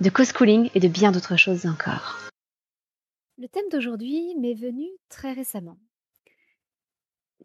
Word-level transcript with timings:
de 0.00 0.10
co-schooling 0.10 0.70
et 0.74 0.80
de 0.80 0.88
bien 0.88 1.12
d'autres 1.12 1.36
choses 1.36 1.66
encore. 1.66 2.18
Le 3.38 3.48
thème 3.48 3.68
d'aujourd'hui 3.70 4.34
m'est 4.38 4.54
venu 4.54 4.86
très 5.08 5.32
récemment. 5.32 5.78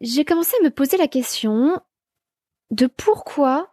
J'ai 0.00 0.24
commencé 0.24 0.54
à 0.60 0.64
me 0.64 0.70
poser 0.70 0.96
la 0.96 1.08
question 1.08 1.80
de 2.70 2.86
pourquoi 2.86 3.70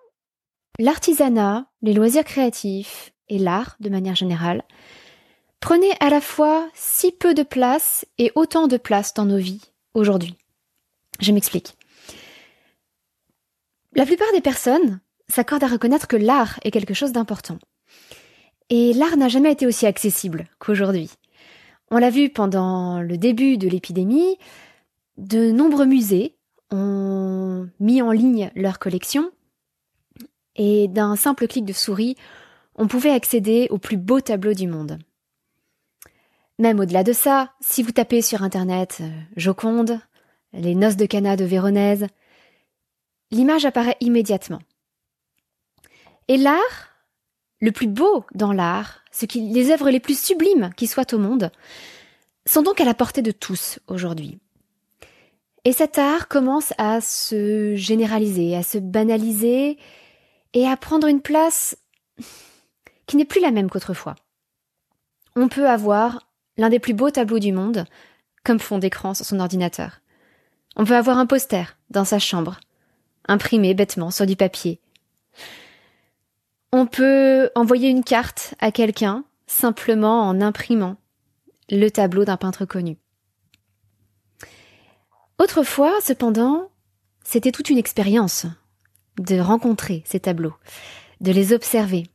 l'artisanat, 0.79 1.69
les 1.81 1.93
loisirs 1.93 2.25
créatifs 2.25 3.13
et 3.29 3.37
l'art 3.37 3.77
de 3.79 3.89
manière 3.89 4.15
générale 4.15 4.63
prenaient 5.59 5.97
à 5.99 6.09
la 6.09 6.21
fois 6.21 6.69
si 6.73 7.11
peu 7.11 7.33
de 7.33 7.43
place 7.43 8.05
et 8.17 8.31
autant 8.35 8.67
de 8.67 8.77
place 8.77 9.13
dans 9.13 9.25
nos 9.25 9.37
vies 9.37 9.71
aujourd'hui. 9.93 10.35
Je 11.19 11.31
m'explique. 11.31 11.75
La 13.93 14.05
plupart 14.05 14.31
des 14.33 14.41
personnes 14.41 14.99
s'accordent 15.27 15.63
à 15.63 15.67
reconnaître 15.67 16.07
que 16.07 16.15
l'art 16.15 16.59
est 16.63 16.71
quelque 16.71 16.93
chose 16.93 17.11
d'important. 17.11 17.57
Et 18.69 18.93
l'art 18.93 19.17
n'a 19.17 19.29
jamais 19.29 19.51
été 19.51 19.65
aussi 19.65 19.85
accessible 19.85 20.45
qu'aujourd'hui. 20.59 21.11
On 21.89 21.97
l'a 21.97 22.09
vu 22.09 22.29
pendant 22.29 23.01
le 23.01 23.17
début 23.17 23.57
de 23.57 23.69
l'épidémie, 23.69 24.37
de 25.17 25.51
nombreux 25.51 25.85
musées 25.85 26.35
ont 26.69 27.69
mis 27.79 28.01
en 28.01 28.11
ligne 28.11 28.51
leurs 28.55 28.77
collections 28.77 29.31
et 30.57 30.87
d'un 30.87 31.15
simple 31.15 31.47
clic 31.47 31.65
de 31.65 31.73
souris, 31.73 32.15
on 32.75 32.87
pouvait 32.87 33.11
accéder 33.11 33.67
aux 33.69 33.77
plus 33.77 33.97
beaux 33.97 34.21
tableaux 34.21 34.53
du 34.53 34.67
monde. 34.67 34.99
Même 36.59 36.79
au-delà 36.79 37.03
de 37.03 37.13
ça, 37.13 37.53
si 37.61 37.83
vous 37.83 37.91
tapez 37.91 38.21
sur 38.21 38.41
Internet 38.41 38.97
euh, 39.01 39.09
Joconde, 39.35 39.99
les 40.53 40.73
noces 40.73 40.95
de 40.95 41.05
Cana 41.05 41.35
de 41.35 41.45
Véronèse, 41.45 42.07
l'image 43.29 43.65
apparaît 43.65 43.97
immédiatement. 43.99 44.59
Et 46.27 46.37
l'art 46.37 46.96
le 47.59 47.71
plus 47.71 47.87
beau 47.87 48.25
dans 48.33 48.53
l'art, 48.53 49.01
ce 49.11 49.25
qui, 49.25 49.41
les 49.41 49.71
œuvres 49.71 49.89
les 49.89 49.99
plus 49.99 50.19
sublimes 50.19 50.71
qui 50.77 50.87
soient 50.87 51.13
au 51.13 51.17
monde, 51.17 51.51
sont 52.45 52.61
donc 52.61 52.79
à 52.79 52.85
la 52.85 52.93
portée 52.93 53.21
de 53.21 53.31
tous 53.31 53.79
aujourd'hui. 53.87 54.39
Et 55.65 55.73
cet 55.73 55.97
art 55.97 56.27
commence 56.27 56.73
à 56.77 57.01
se 57.01 57.75
généraliser, 57.75 58.55
à 58.55 58.63
se 58.63 58.77
banaliser 58.77 59.77
et 60.53 60.65
à 60.65 60.77
prendre 60.77 61.07
une 61.07 61.21
place 61.21 61.77
qui 63.05 63.17
n'est 63.17 63.25
plus 63.25 63.41
la 63.41 63.51
même 63.51 63.69
qu'autrefois. 63.69 64.15
On 65.35 65.49
peut 65.49 65.67
avoir 65.67 66.27
l'un 66.57 66.69
des 66.69 66.79
plus 66.79 66.93
beaux 66.93 67.11
tableaux 67.11 67.39
du 67.39 67.51
monde 67.51 67.85
comme 68.43 68.59
fond 68.59 68.77
d'écran 68.77 69.13
sur 69.13 69.25
son 69.25 69.39
ordinateur. 69.39 69.99
On 70.77 70.85
peut 70.85 70.95
avoir 70.95 71.17
un 71.17 71.25
poster 71.25 71.77
dans 71.89 72.05
sa 72.05 72.17
chambre, 72.17 72.59
imprimé 73.27 73.73
bêtement 73.73 74.09
sur 74.09 74.25
du 74.25 74.35
papier, 74.35 74.79
on 76.71 76.85
peut 76.85 77.49
envoyer 77.55 77.89
une 77.89 78.03
carte 78.03 78.55
à 78.59 78.71
quelqu'un 78.71 79.23
simplement 79.47 80.27
en 80.27 80.41
imprimant 80.41 80.97
le 81.69 81.89
tableau 81.89 82.25
d'un 82.25 82.37
peintre 82.37 82.65
connu. 82.65 82.97
Autrefois, 85.39 85.93
cependant, 86.01 86.69
c'était 87.23 87.51
toute 87.51 87.69
une 87.69 87.77
expérience 87.77 88.45
de 89.19 89.39
rencontrer 89.39 90.03
ces 90.05 90.19
tableaux, 90.19 90.53
de 91.21 91.31
les 91.31 91.53
observer. 91.53 92.07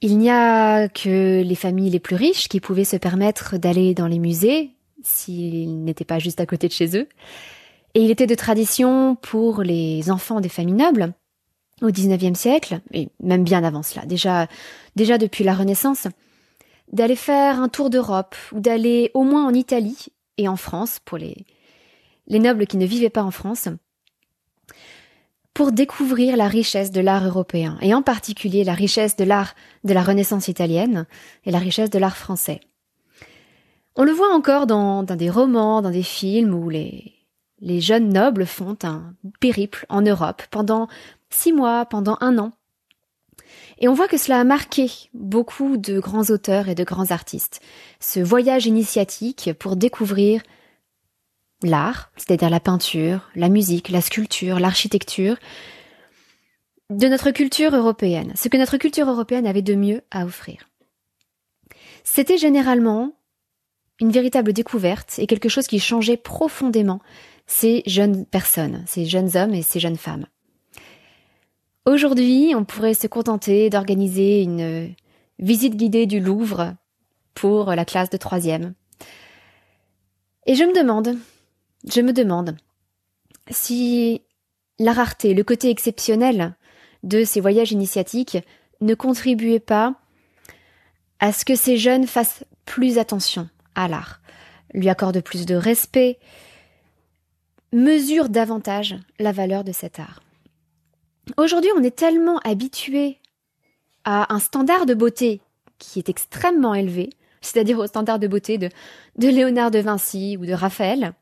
Il 0.00 0.18
n'y 0.18 0.30
a 0.30 0.88
que 0.88 1.42
les 1.42 1.54
familles 1.54 1.90
les 1.90 2.00
plus 2.00 2.16
riches 2.16 2.48
qui 2.48 2.60
pouvaient 2.60 2.84
se 2.84 2.96
permettre 2.96 3.56
d'aller 3.58 3.94
dans 3.94 4.08
les 4.08 4.18
musées 4.18 4.72
s'ils 5.02 5.84
n'étaient 5.84 6.04
pas 6.04 6.18
juste 6.18 6.40
à 6.40 6.46
côté 6.46 6.66
de 6.66 6.72
chez 6.72 6.96
eux. 6.96 7.08
Et 7.94 8.00
il 8.00 8.10
était 8.10 8.26
de 8.26 8.34
tradition 8.34 9.16
pour 9.16 9.62
les 9.62 10.10
enfants 10.10 10.40
des 10.40 10.48
familles 10.48 10.74
nobles 10.74 11.14
au 11.82 11.90
XIXe 11.90 12.38
siècle, 12.38 12.80
et 12.92 13.08
même 13.22 13.44
bien 13.44 13.64
avant 13.64 13.82
cela, 13.82 14.06
déjà, 14.06 14.46
déjà 14.96 15.18
depuis 15.18 15.44
la 15.44 15.54
Renaissance, 15.54 16.06
d'aller 16.92 17.16
faire 17.16 17.60
un 17.60 17.68
tour 17.68 17.90
d'Europe 17.90 18.36
ou 18.52 18.60
d'aller 18.60 19.10
au 19.14 19.24
moins 19.24 19.46
en 19.46 19.54
Italie 19.54 20.06
et 20.38 20.48
en 20.48 20.56
France 20.56 21.00
pour 21.04 21.18
les, 21.18 21.44
les 22.26 22.38
nobles 22.38 22.66
qui 22.66 22.76
ne 22.76 22.86
vivaient 22.86 23.10
pas 23.10 23.22
en 23.22 23.30
France, 23.30 23.68
pour 25.54 25.72
découvrir 25.72 26.36
la 26.36 26.48
richesse 26.48 26.92
de 26.92 27.00
l'art 27.00 27.26
européen, 27.26 27.76
et 27.82 27.94
en 27.94 28.02
particulier 28.02 28.64
la 28.64 28.74
richesse 28.74 29.16
de 29.16 29.24
l'art 29.24 29.54
de 29.84 29.92
la 29.92 30.02
Renaissance 30.02 30.48
italienne 30.48 31.06
et 31.44 31.50
la 31.50 31.58
richesse 31.58 31.90
de 31.90 31.98
l'art 31.98 32.16
français. 32.16 32.60
On 33.94 34.04
le 34.04 34.12
voit 34.12 34.34
encore 34.34 34.66
dans, 34.66 35.02
des 35.02 35.28
romans, 35.28 35.82
dans 35.82 35.90
des 35.90 36.02
films 36.02 36.54
où 36.54 36.70
les, 36.70 37.12
les 37.60 37.80
jeunes 37.80 38.08
nobles 38.08 38.46
font 38.46 38.78
un 38.82 39.14
périple 39.40 39.84
en 39.90 40.00
Europe 40.00 40.42
pendant 40.50 40.88
six 41.32 41.52
mois, 41.52 41.86
pendant 41.86 42.16
un 42.20 42.38
an. 42.38 42.52
Et 43.78 43.88
on 43.88 43.94
voit 43.94 44.08
que 44.08 44.16
cela 44.16 44.38
a 44.38 44.44
marqué 44.44 44.90
beaucoup 45.12 45.76
de 45.76 45.98
grands 45.98 46.30
auteurs 46.30 46.68
et 46.68 46.74
de 46.74 46.84
grands 46.84 47.10
artistes. 47.10 47.60
Ce 48.00 48.20
voyage 48.20 48.66
initiatique 48.66 49.50
pour 49.58 49.76
découvrir 49.76 50.42
l'art, 51.62 52.12
c'est-à-dire 52.16 52.50
la 52.50 52.60
peinture, 52.60 53.30
la 53.34 53.48
musique, 53.48 53.88
la 53.88 54.00
sculpture, 54.00 54.60
l'architecture, 54.60 55.36
de 56.90 57.08
notre 57.08 57.30
culture 57.30 57.74
européenne, 57.74 58.32
ce 58.36 58.48
que 58.48 58.56
notre 58.56 58.76
culture 58.76 59.08
européenne 59.08 59.46
avait 59.46 59.62
de 59.62 59.74
mieux 59.74 60.02
à 60.10 60.24
offrir. 60.24 60.68
C'était 62.04 62.38
généralement 62.38 63.12
une 64.00 64.10
véritable 64.10 64.52
découverte 64.52 65.18
et 65.18 65.26
quelque 65.26 65.48
chose 65.48 65.66
qui 65.66 65.78
changeait 65.78 66.16
profondément 66.16 67.00
ces 67.46 67.82
jeunes 67.86 68.26
personnes, 68.26 68.84
ces 68.86 69.06
jeunes 69.06 69.36
hommes 69.36 69.54
et 69.54 69.62
ces 69.62 69.80
jeunes 69.80 69.96
femmes. 69.96 70.26
Aujourd'hui, 71.84 72.52
on 72.54 72.64
pourrait 72.64 72.94
se 72.94 73.08
contenter 73.08 73.68
d'organiser 73.68 74.42
une 74.42 74.94
visite 75.40 75.76
guidée 75.76 76.06
du 76.06 76.20
Louvre 76.20 76.76
pour 77.34 77.74
la 77.74 77.84
classe 77.84 78.08
de 78.08 78.16
troisième. 78.16 78.74
Et 80.46 80.54
je 80.54 80.62
me 80.62 80.72
demande, 80.72 81.16
je 81.92 82.00
me 82.00 82.12
demande 82.12 82.56
si 83.50 84.22
la 84.78 84.92
rareté, 84.92 85.34
le 85.34 85.42
côté 85.42 85.70
exceptionnel 85.70 86.54
de 87.02 87.24
ces 87.24 87.40
voyages 87.40 87.72
initiatiques 87.72 88.38
ne 88.80 88.94
contribuait 88.94 89.58
pas 89.58 89.96
à 91.18 91.32
ce 91.32 91.44
que 91.44 91.56
ces 91.56 91.76
jeunes 91.76 92.06
fassent 92.06 92.44
plus 92.64 92.98
attention 92.98 93.48
à 93.74 93.88
l'art, 93.88 94.20
lui 94.72 94.88
accordent 94.88 95.20
plus 95.20 95.46
de 95.46 95.56
respect, 95.56 96.20
mesurent 97.72 98.28
davantage 98.28 98.94
la 99.18 99.32
valeur 99.32 99.64
de 99.64 99.72
cet 99.72 99.98
art. 99.98 100.21
Aujourd'hui, 101.36 101.70
on 101.76 101.82
est 101.82 101.96
tellement 101.96 102.38
habitué 102.38 103.18
à 104.04 104.32
un 104.34 104.38
standard 104.38 104.86
de 104.86 104.94
beauté 104.94 105.40
qui 105.78 105.98
est 105.98 106.08
extrêmement 106.08 106.74
élevé, 106.74 107.10
c'est-à-dire 107.40 107.78
au 107.78 107.86
standard 107.86 108.18
de 108.18 108.26
beauté 108.26 108.58
de, 108.58 108.68
Léonard 109.16 109.70
de 109.70 109.78
Vinci 109.78 110.36
ou 110.38 110.46
de 110.46 110.52
Raphaël, 110.52 111.12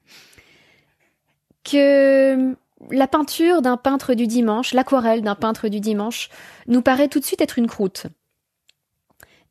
que 1.65 2.55
la 2.91 3.07
peinture 3.07 3.63
d'un 3.63 3.77
peintre 3.77 4.15
du 4.15 4.27
dimanche, 4.27 4.73
l'aquarelle 4.73 5.23
d'un 5.23 5.35
peintre 5.35 5.69
du 5.69 5.81
dimanche, 5.81 6.31
nous 6.67 6.83
paraît 6.83 7.09
tout 7.09 7.21
de 7.21 7.25
suite 7.25 7.43
être 7.43 7.59
une 7.59 7.67
croûte. 7.67 8.07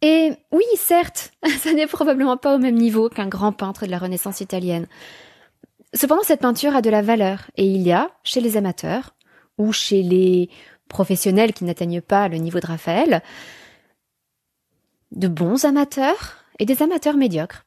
Et 0.02 0.32
oui, 0.52 0.64
certes, 0.78 1.32
ça 1.60 1.74
n'est 1.74 1.88
probablement 1.88 2.38
pas 2.38 2.56
au 2.56 2.60
même 2.60 2.76
niveau 2.76 3.10
qu'un 3.10 3.28
grand 3.28 3.52
peintre 3.52 3.86
de 3.86 3.92
la 3.92 4.00
Renaissance 4.00 4.42
italienne. 4.42 4.88
Cependant, 5.94 6.24
cette 6.24 6.42
peinture 6.42 6.76
a 6.76 6.82
de 6.82 6.90
la 6.90 7.02
valeur, 7.02 7.50
et 7.58 7.66
il 7.66 7.82
y 7.82 7.92
a, 7.92 8.12
chez 8.24 8.42
les 8.42 8.58
amateurs, 8.58 9.16
ou 9.60 9.72
chez 9.72 10.02
les 10.02 10.50
professionnels 10.88 11.54
qui 11.54 11.66
n'atteignent 11.66 12.02
pas 12.02 12.28
le 12.28 12.38
niveau 12.38 12.60
de 12.60 12.66
Raphaël, 12.66 13.22
de 15.12 15.28
bons 15.28 15.66
amateurs 15.66 16.38
et 16.58 16.66
des 16.66 16.82
amateurs 16.82 17.18
médiocres. 17.18 17.66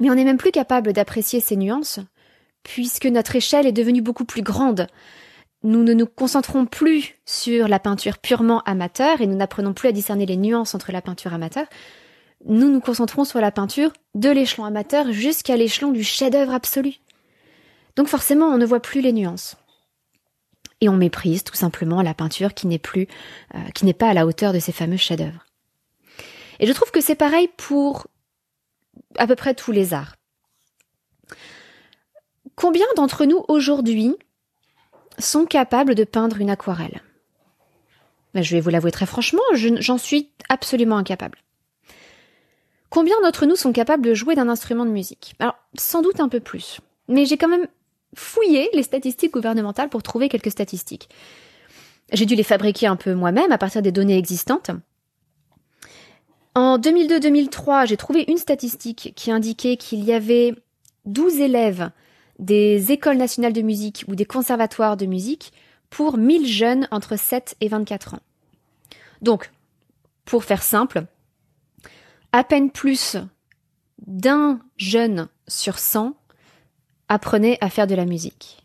Mais 0.00 0.10
on 0.10 0.14
n'est 0.14 0.24
même 0.24 0.36
plus 0.36 0.50
capable 0.50 0.92
d'apprécier 0.92 1.40
ces 1.40 1.56
nuances, 1.56 2.00
puisque 2.62 3.06
notre 3.06 3.36
échelle 3.36 3.66
est 3.66 3.72
devenue 3.72 4.02
beaucoup 4.02 4.24
plus 4.24 4.42
grande. 4.42 4.88
Nous 5.62 5.82
ne 5.82 5.94
nous 5.94 6.06
concentrons 6.06 6.66
plus 6.66 7.14
sur 7.24 7.68
la 7.68 7.78
peinture 7.78 8.18
purement 8.18 8.62
amateur 8.62 9.20
et 9.20 9.26
nous 9.26 9.36
n'apprenons 9.36 9.72
plus 9.72 9.88
à 9.88 9.92
discerner 9.92 10.26
les 10.26 10.36
nuances 10.36 10.74
entre 10.74 10.92
la 10.92 11.00
peinture 11.00 11.32
amateur. 11.32 11.66
Nous 12.44 12.70
nous 12.70 12.80
concentrons 12.80 13.24
sur 13.24 13.40
la 13.40 13.50
peinture 13.50 13.92
de 14.14 14.28
l'échelon 14.28 14.64
amateur 14.64 15.10
jusqu'à 15.12 15.56
l'échelon 15.56 15.90
du 15.90 16.04
chef-d'œuvre 16.04 16.52
absolu. 16.52 16.96
Donc 17.96 18.08
forcément, 18.08 18.46
on 18.46 18.58
ne 18.58 18.66
voit 18.66 18.80
plus 18.80 19.00
les 19.00 19.12
nuances 19.12 19.56
et 20.80 20.88
on 20.88 20.96
méprise 20.96 21.44
tout 21.44 21.54
simplement 21.54 22.02
la 22.02 22.14
peinture 22.14 22.54
qui 22.54 22.66
n'est 22.66 22.78
plus, 22.78 23.08
euh, 23.54 23.58
qui 23.74 23.84
n'est 23.84 23.94
pas 23.94 24.08
à 24.08 24.14
la 24.14 24.26
hauteur 24.26 24.52
de 24.52 24.58
ces 24.58 24.72
fameux 24.72 24.96
chefs-d'œuvre. 24.96 25.46
Et 26.60 26.66
je 26.66 26.72
trouve 26.72 26.90
que 26.90 27.00
c'est 27.00 27.14
pareil 27.14 27.48
pour 27.56 28.06
à 29.16 29.26
peu 29.26 29.36
près 29.36 29.54
tous 29.54 29.72
les 29.72 29.94
arts. 29.94 30.16
Combien 32.54 32.86
d'entre 32.96 33.24
nous 33.24 33.44
aujourd'hui 33.48 34.16
sont 35.18 35.46
capables 35.46 35.94
de 35.94 36.04
peindre 36.04 36.40
une 36.40 36.50
aquarelle? 36.50 37.02
Ben, 38.34 38.42
Je 38.42 38.54
vais 38.54 38.60
vous 38.60 38.70
l'avouer 38.70 38.90
très 38.90 39.06
franchement, 39.06 39.42
j'en 39.52 39.98
suis 39.98 40.30
absolument 40.48 40.96
incapable. 40.96 41.38
Combien 42.88 43.20
d'entre 43.22 43.46
nous 43.46 43.56
sont 43.56 43.72
capables 43.72 44.04
de 44.04 44.14
jouer 44.14 44.34
d'un 44.34 44.48
instrument 44.48 44.86
de 44.86 44.90
musique? 44.90 45.34
Alors, 45.38 45.56
sans 45.76 46.02
doute 46.02 46.20
un 46.20 46.28
peu 46.28 46.40
plus. 46.40 46.80
Mais 47.08 47.26
j'ai 47.26 47.36
quand 47.36 47.48
même 47.48 47.66
fouillé 48.14 48.68
les 48.72 48.82
statistiques 48.82 49.32
gouvernementales 49.32 49.88
pour 49.88 50.02
trouver 50.02 50.28
quelques 50.28 50.50
statistiques. 50.50 51.08
J'ai 52.12 52.26
dû 52.26 52.34
les 52.34 52.42
fabriquer 52.42 52.86
un 52.86 52.96
peu 52.96 53.14
moi-même 53.14 53.52
à 53.52 53.58
partir 53.58 53.82
des 53.82 53.92
données 53.92 54.18
existantes. 54.18 54.70
En 56.54 56.78
2002-2003, 56.78 57.86
j'ai 57.86 57.96
trouvé 57.96 58.24
une 58.28 58.38
statistique 58.38 59.12
qui 59.16 59.30
indiquait 59.30 59.76
qu'il 59.76 60.04
y 60.04 60.12
avait 60.12 60.54
12 61.04 61.40
élèves 61.40 61.90
des 62.38 62.92
écoles 62.92 63.16
nationales 63.16 63.52
de 63.52 63.62
musique 63.62 64.04
ou 64.08 64.14
des 64.14 64.24
conservatoires 64.24 64.96
de 64.96 65.06
musique 65.06 65.52
pour 65.90 66.16
1000 66.16 66.46
jeunes 66.46 66.88
entre 66.90 67.16
7 67.18 67.56
et 67.60 67.68
24 67.68 68.14
ans. 68.14 68.20
Donc, 69.22 69.50
pour 70.24 70.44
faire 70.44 70.62
simple, 70.62 71.06
à 72.32 72.44
peine 72.44 72.70
plus 72.70 73.16
d'un 74.06 74.60
jeune 74.76 75.28
sur 75.48 75.78
100 75.78 76.14
apprenait 77.08 77.58
à 77.60 77.70
faire 77.70 77.86
de 77.86 77.94
la 77.94 78.04
musique. 78.04 78.58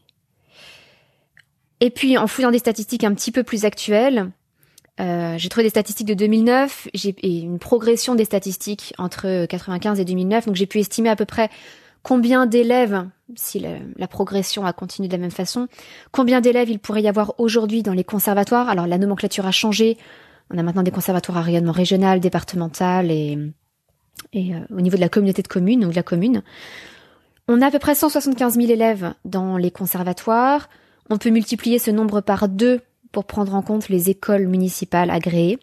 Et 1.79 1.89
puis, 1.89 2.17
en 2.17 2.27
fouillant 2.27 2.51
des 2.51 2.59
statistiques 2.59 3.03
un 3.03 3.13
petit 3.13 3.31
peu 3.31 3.43
plus 3.43 3.65
actuelles, 3.65 4.31
euh, 4.99 5.35
j'ai 5.37 5.49
trouvé 5.49 5.63
des 5.63 5.69
statistiques 5.69 6.07
de 6.07 6.13
2009 6.13 6.89
j'ai 6.93 7.15
une 7.23 7.59
progression 7.59 8.13
des 8.13 8.25
statistiques 8.25 8.93
entre 8.97 9.45
95 9.45 9.99
et 9.99 10.05
2009. 10.05 10.45
Donc, 10.45 10.55
j'ai 10.55 10.67
pu 10.67 10.79
estimer 10.79 11.09
à 11.09 11.15
peu 11.15 11.25
près 11.25 11.49
combien 12.03 12.45
d'élèves, 12.45 13.07
si 13.35 13.59
la, 13.59 14.07
progression 14.07 14.65
a 14.65 14.73
continué 14.73 15.07
de 15.07 15.13
la 15.13 15.19
même 15.19 15.31
façon, 15.31 15.67
combien 16.11 16.41
d'élèves 16.41 16.69
il 16.69 16.79
pourrait 16.79 17.01
y 17.01 17.07
avoir 17.07 17.39
aujourd'hui 17.39 17.83
dans 17.83 17.93
les 17.93 18.03
conservatoires. 18.03 18.69
Alors, 18.69 18.85
la 18.85 18.97
nomenclature 18.97 19.45
a 19.45 19.51
changé. 19.51 19.97
On 20.53 20.57
a 20.57 20.63
maintenant 20.63 20.83
des 20.83 20.91
conservatoires 20.91 21.39
à 21.39 21.41
rayonnement 21.41 21.71
régional, 21.71 22.19
départemental 22.19 23.09
et, 23.09 23.37
et 24.33 24.53
euh, 24.53 24.59
au 24.69 24.81
niveau 24.81 24.97
de 24.97 25.01
la 25.01 25.09
communauté 25.09 25.41
de 25.41 25.47
communes 25.47 25.85
ou 25.85 25.89
de 25.89 25.95
la 25.95 26.03
commune. 26.03 26.43
On 27.53 27.61
a 27.61 27.67
à 27.67 27.71
peu 27.71 27.79
près 27.79 27.95
175 27.95 28.55
000 28.55 28.71
élèves 28.71 29.13
dans 29.25 29.57
les 29.57 29.71
conservatoires. 29.71 30.69
On 31.09 31.17
peut 31.17 31.31
multiplier 31.31 31.79
ce 31.79 31.91
nombre 31.91 32.21
par 32.21 32.47
deux 32.47 32.79
pour 33.11 33.25
prendre 33.25 33.55
en 33.55 33.61
compte 33.61 33.89
les 33.89 34.09
écoles 34.09 34.47
municipales 34.47 35.09
agréées. 35.09 35.59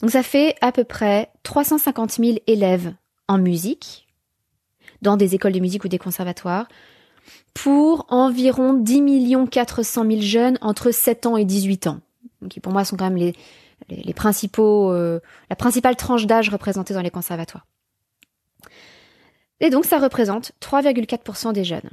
Donc 0.00 0.10
ça 0.10 0.24
fait 0.24 0.56
à 0.60 0.72
peu 0.72 0.82
près 0.82 1.30
350 1.44 2.10
000 2.10 2.38
élèves 2.48 2.92
en 3.28 3.38
musique, 3.38 4.08
dans 5.00 5.16
des 5.16 5.36
écoles 5.36 5.52
de 5.52 5.60
musique 5.60 5.84
ou 5.84 5.88
des 5.88 5.96
conservatoires, 5.96 6.66
pour 7.54 8.06
environ 8.08 8.72
10 8.72 9.36
400 9.52 10.06
000 10.10 10.20
jeunes 10.22 10.58
entre 10.60 10.90
7 10.90 11.26
ans 11.26 11.36
et 11.36 11.44
18 11.44 11.86
ans, 11.86 12.00
qui 12.50 12.58
pour 12.58 12.72
moi 12.72 12.84
sont 12.84 12.96
quand 12.96 13.08
même 13.08 13.32
les, 13.88 14.12
principaux, 14.12 14.90
euh, 14.90 15.20
la 15.50 15.54
principale 15.54 15.94
tranche 15.94 16.26
d'âge 16.26 16.48
représentée 16.48 16.94
dans 16.94 17.02
les 17.02 17.12
conservatoires. 17.12 17.64
Et 19.60 19.70
donc 19.70 19.84
ça 19.84 19.98
représente 19.98 20.52
3,4% 20.60 21.52
des 21.52 21.64
jeunes. 21.64 21.90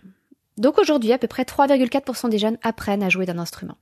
Donc 0.58 0.78
aujourd'hui, 0.78 1.12
à 1.12 1.18
peu 1.18 1.28
près 1.28 1.44
3,4% 1.44 2.30
des 2.30 2.38
jeunes 2.38 2.58
apprennent 2.64 3.04
à 3.04 3.10
jouer 3.10 3.26
d'un 3.26 3.40
instrument. 3.40 3.78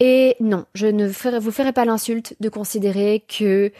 Et 0.00 0.36
non, 0.38 0.66
je 0.74 0.86
ne 0.86 1.08
vous 1.08 1.50
ferai 1.50 1.72
pas 1.72 1.84
l'insulte 1.84 2.36
de 2.38 2.48
considérer 2.48 3.24
que 3.26 3.72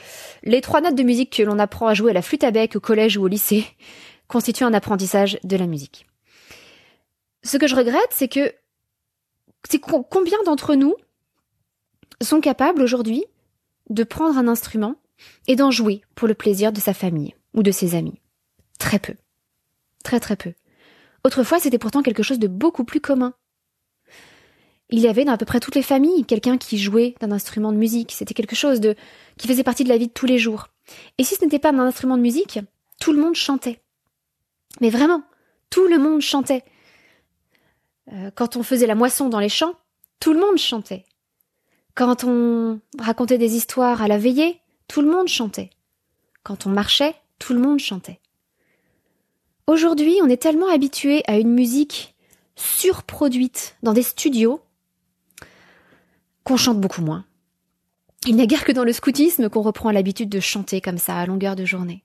les 0.43 0.61
trois 0.61 0.81
notes 0.81 0.97
de 0.97 1.05
musique 1.05 1.37
que 1.37 1.45
l'on 1.45 1.61
apprend 1.61 1.87
à 1.87 1.95
jouer 1.95 2.11
à 2.11 2.15
la 2.15 2.23
flûte 2.23 2.43
à 2.43 2.51
bec 2.51 2.75
au 2.75 2.81
collège 2.81 3.17
ou 3.17 3.23
au 3.25 3.29
lycée 3.29 3.65
constituent 4.29 4.65
un 4.65 4.75
apprentissage 4.75 5.39
de 5.45 5.57
la 5.57 5.67
musique. 5.67 6.07
Ce 7.45 7.57
que 7.57 7.69
je 7.69 7.77
regrette, 7.77 8.11
c'est 8.11 8.29
que 8.29 8.53
c'est 9.69 9.81
combien 9.81 10.39
d'entre 10.45 10.75
nous 10.75 10.95
sont 12.21 12.41
capables 12.41 12.83
aujourd'hui 12.83 13.25
de 13.91 14.03
prendre 14.03 14.39
un 14.39 14.49
instrument 14.49 14.97
et 15.47 15.57
d'en 15.57 15.71
jouer 15.71 16.03
pour 16.15 16.27
le 16.27 16.35
plaisir 16.35 16.73
de 16.73 16.81
sa 16.81 16.95
famille 16.95 17.35
ou 17.55 17.63
de 17.63 17.71
ses 17.71 17.95
amis? 17.95 18.21
Très 18.79 18.99
peu. 18.99 19.15
Très 20.05 20.21
très 20.21 20.37
peu. 20.37 20.55
Autrefois, 21.25 21.59
c'était 21.59 21.79
pourtant 21.79 22.03
quelque 22.03 22.23
chose 22.23 22.39
de 22.39 22.47
beaucoup 22.47 22.85
plus 22.85 23.01
commun. 23.01 23.35
Il 24.91 25.01
y 25.01 25.09
avait 25.09 25.25
dans 25.25 25.33
à 25.33 25.37
peu 25.37 25.45
près 25.45 25.61
toutes 25.61 25.75
les 25.75 25.83
familles 25.83 26.25
quelqu'un 26.25 26.57
qui 26.57 26.79
jouait 26.79 27.15
d'un 27.21 27.33
instrument 27.33 27.73
de 27.73 27.77
musique. 27.77 28.13
C'était 28.13 28.35
quelque 28.35 28.57
chose 28.57 28.81
de 28.81 28.95
qui 29.37 29.47
faisait 29.47 29.65
partie 29.65 29.85
de 29.85 29.91
la 29.91 29.99
vie 29.99 30.09
de 30.09 30.13
tous 30.13 30.27
les 30.27 30.39
jours. 30.39 30.69
Et 31.19 31.25
si 31.25 31.35
ce 31.35 31.45
n'était 31.45 31.59
pas 31.59 31.71
un 31.71 31.79
instrument 31.79 32.17
de 32.17 32.23
musique, 32.23 32.61
tout 32.99 33.13
le 33.13 33.21
monde 33.21 33.35
chantait. 33.35 33.83
Mais 34.81 34.91
vraiment, 34.91 35.23
tout 35.71 35.87
le 35.87 35.99
monde 35.99 36.21
chantait. 36.21 36.65
Euh, 38.13 38.31
quand 38.35 38.57
on 38.57 38.63
faisait 38.63 38.87
la 38.87 38.95
moisson 38.95 39.29
dans 39.29 39.41
les 39.41 39.51
champs, 39.51 39.75
tout 40.21 40.33
le 40.33 40.41
monde 40.41 40.57
chantait. 40.57 41.05
Quand 41.95 42.25
on 42.25 42.81
racontait 42.99 43.39
des 43.39 43.57
histoires 43.57 44.01
à 44.01 44.09
la 44.09 44.19
veillée, 44.19 44.61
tout 44.87 45.03
le 45.03 45.11
monde 45.11 45.29
chantait. 45.29 45.71
Quand 46.45 46.67
on 46.67 46.71
marchait, 46.71 47.15
tout 47.39 47.53
le 47.53 47.61
monde 47.61 47.81
chantait. 47.81 48.21
Aujourd'hui, 49.69 50.19
on 50.23 50.31
est 50.31 50.41
tellement 50.41 50.71
habitué 50.71 51.23
à 51.27 51.37
une 51.37 51.53
musique 51.53 52.15
surproduite 52.57 53.77
dans 53.83 53.93
des 53.93 54.03
studios 54.03 54.63
qu'on 56.43 56.57
chante 56.57 56.81
beaucoup 56.81 57.03
moins. 57.03 57.27
Il 58.27 58.35
n'y 58.35 58.41
a 58.41 58.47
guère 58.47 58.65
que 58.65 58.73
dans 58.73 58.83
le 58.83 58.95
scoutisme 58.95 59.51
qu'on 59.51 59.61
reprend 59.61 59.91
l'habitude 59.91 60.31
de 60.31 60.41
chanter 60.41 60.81
comme 60.81 60.97
ça 60.97 61.19
à 61.19 61.27
longueur 61.27 61.55
de 61.55 61.67
journée. 61.67 62.03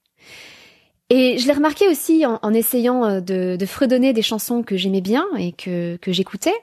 Et 1.10 1.38
je 1.38 1.48
l'ai 1.48 1.54
remarqué 1.54 1.88
aussi 1.88 2.26
en, 2.26 2.54
essayant 2.54 3.06
euh, 3.06 3.22
de, 3.22 3.66
fredonner 3.66 4.12
des 4.12 4.22
chansons 4.22 4.62
que 4.62 4.76
j'aimais 4.76 5.00
bien 5.00 5.26
et 5.38 5.54
que, 5.54 5.98
j'écoutais. 6.08 6.56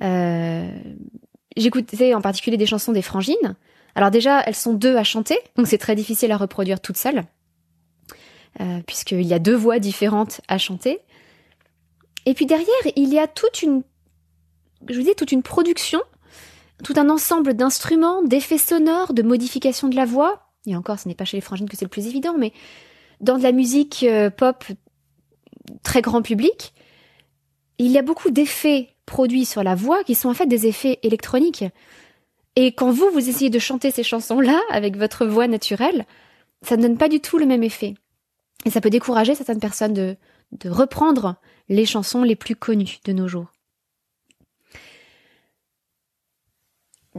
Euh, 0.00 0.70
j'écoutais 1.56 2.14
en 2.14 2.20
particulier 2.20 2.56
des 2.56 2.66
chansons 2.66 2.92
des 2.92 3.02
frangines. 3.02 3.56
Alors 3.96 4.12
déjà, 4.12 4.42
elles 4.42 4.54
sont 4.54 4.74
deux 4.74 4.96
à 4.96 5.02
chanter, 5.02 5.38
donc 5.56 5.66
c'est 5.66 5.78
très 5.78 5.96
difficile 5.96 6.30
à 6.30 6.36
reproduire 6.36 6.78
toute 6.78 6.96
seule. 6.96 7.24
Euh, 8.60 8.80
puisqu'il 8.86 9.22
y 9.22 9.32
a 9.32 9.38
deux 9.38 9.56
voix 9.56 9.78
différentes 9.78 10.42
à 10.46 10.58
chanter. 10.58 11.00
Et 12.26 12.34
puis 12.34 12.44
derrière, 12.44 12.68
il 12.96 13.12
y 13.12 13.18
a 13.18 13.26
toute 13.26 13.62
une, 13.62 13.82
je 14.86 14.94
vous 14.94 15.00
disais, 15.00 15.14
toute 15.14 15.32
une 15.32 15.42
production, 15.42 16.02
tout 16.84 16.92
un 16.96 17.08
ensemble 17.08 17.54
d'instruments, 17.54 18.22
d'effets 18.22 18.58
sonores, 18.58 19.14
de 19.14 19.22
modifications 19.22 19.88
de 19.88 19.96
la 19.96 20.04
voix. 20.04 20.50
Et 20.66 20.76
encore, 20.76 20.98
ce 20.98 21.08
n'est 21.08 21.14
pas 21.14 21.24
chez 21.24 21.38
les 21.38 21.40
frangines 21.40 21.68
que 21.68 21.78
c'est 21.78 21.86
le 21.86 21.90
plus 21.90 22.06
évident, 22.06 22.34
mais 22.36 22.52
dans 23.20 23.38
de 23.38 23.42
la 23.42 23.52
musique 23.52 24.04
euh, 24.06 24.28
pop 24.28 24.64
très 25.82 26.02
grand 26.02 26.20
public, 26.20 26.74
il 27.78 27.90
y 27.90 27.96
a 27.96 28.02
beaucoup 28.02 28.30
d'effets 28.30 28.90
produits 29.06 29.46
sur 29.46 29.62
la 29.62 29.74
voix 29.74 30.04
qui 30.04 30.14
sont 30.14 30.28
en 30.28 30.34
fait 30.34 30.46
des 30.46 30.66
effets 30.66 30.98
électroniques. 31.02 31.64
Et 32.54 32.74
quand 32.74 32.90
vous, 32.90 33.08
vous 33.12 33.30
essayez 33.30 33.50
de 33.50 33.58
chanter 33.58 33.90
ces 33.90 34.02
chansons-là 34.02 34.60
avec 34.70 34.98
votre 34.98 35.24
voix 35.24 35.48
naturelle, 35.48 36.04
ça 36.60 36.76
ne 36.76 36.82
donne 36.82 36.98
pas 36.98 37.08
du 37.08 37.20
tout 37.20 37.38
le 37.38 37.46
même 37.46 37.62
effet. 37.62 37.94
Et 38.64 38.70
ça 38.70 38.80
peut 38.80 38.90
décourager 38.90 39.34
certaines 39.34 39.60
personnes 39.60 39.94
de, 39.94 40.16
reprendre 40.66 41.36
les 41.68 41.86
chansons 41.86 42.22
les 42.22 42.36
plus 42.36 42.56
connues 42.56 42.98
de 43.04 43.12
nos 43.12 43.26
jours. 43.26 43.52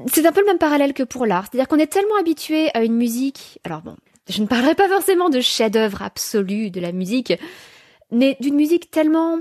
C'est 0.08 0.26
un 0.26 0.32
peu 0.32 0.42
le 0.42 0.48
même 0.48 0.60
parallèle 0.60 0.94
que 0.94 1.04
pour 1.04 1.26
l'art, 1.26 1.46
c'est-à-dire 1.46 1.68
qu'on 1.68 1.80
est 1.80 1.92
tellement 1.92 2.18
habitué 2.20 2.70
à 2.76 2.84
une 2.84 2.96
musique. 2.96 3.60
Alors 3.64 3.82
bon, 3.82 3.96
je 4.30 4.42
ne 4.42 4.48
parlerai 4.48 4.76
pas 4.76 4.88
forcément 4.88 5.30
de 5.30 5.40
chef-d'œuvre 5.40 6.02
absolu 6.02 6.72
de 6.72 6.80
la 6.80 6.92
musique, 6.92 7.34
mais 8.12 8.38
d'une 8.40 8.56
musique 8.56 8.92
tellement 8.92 9.40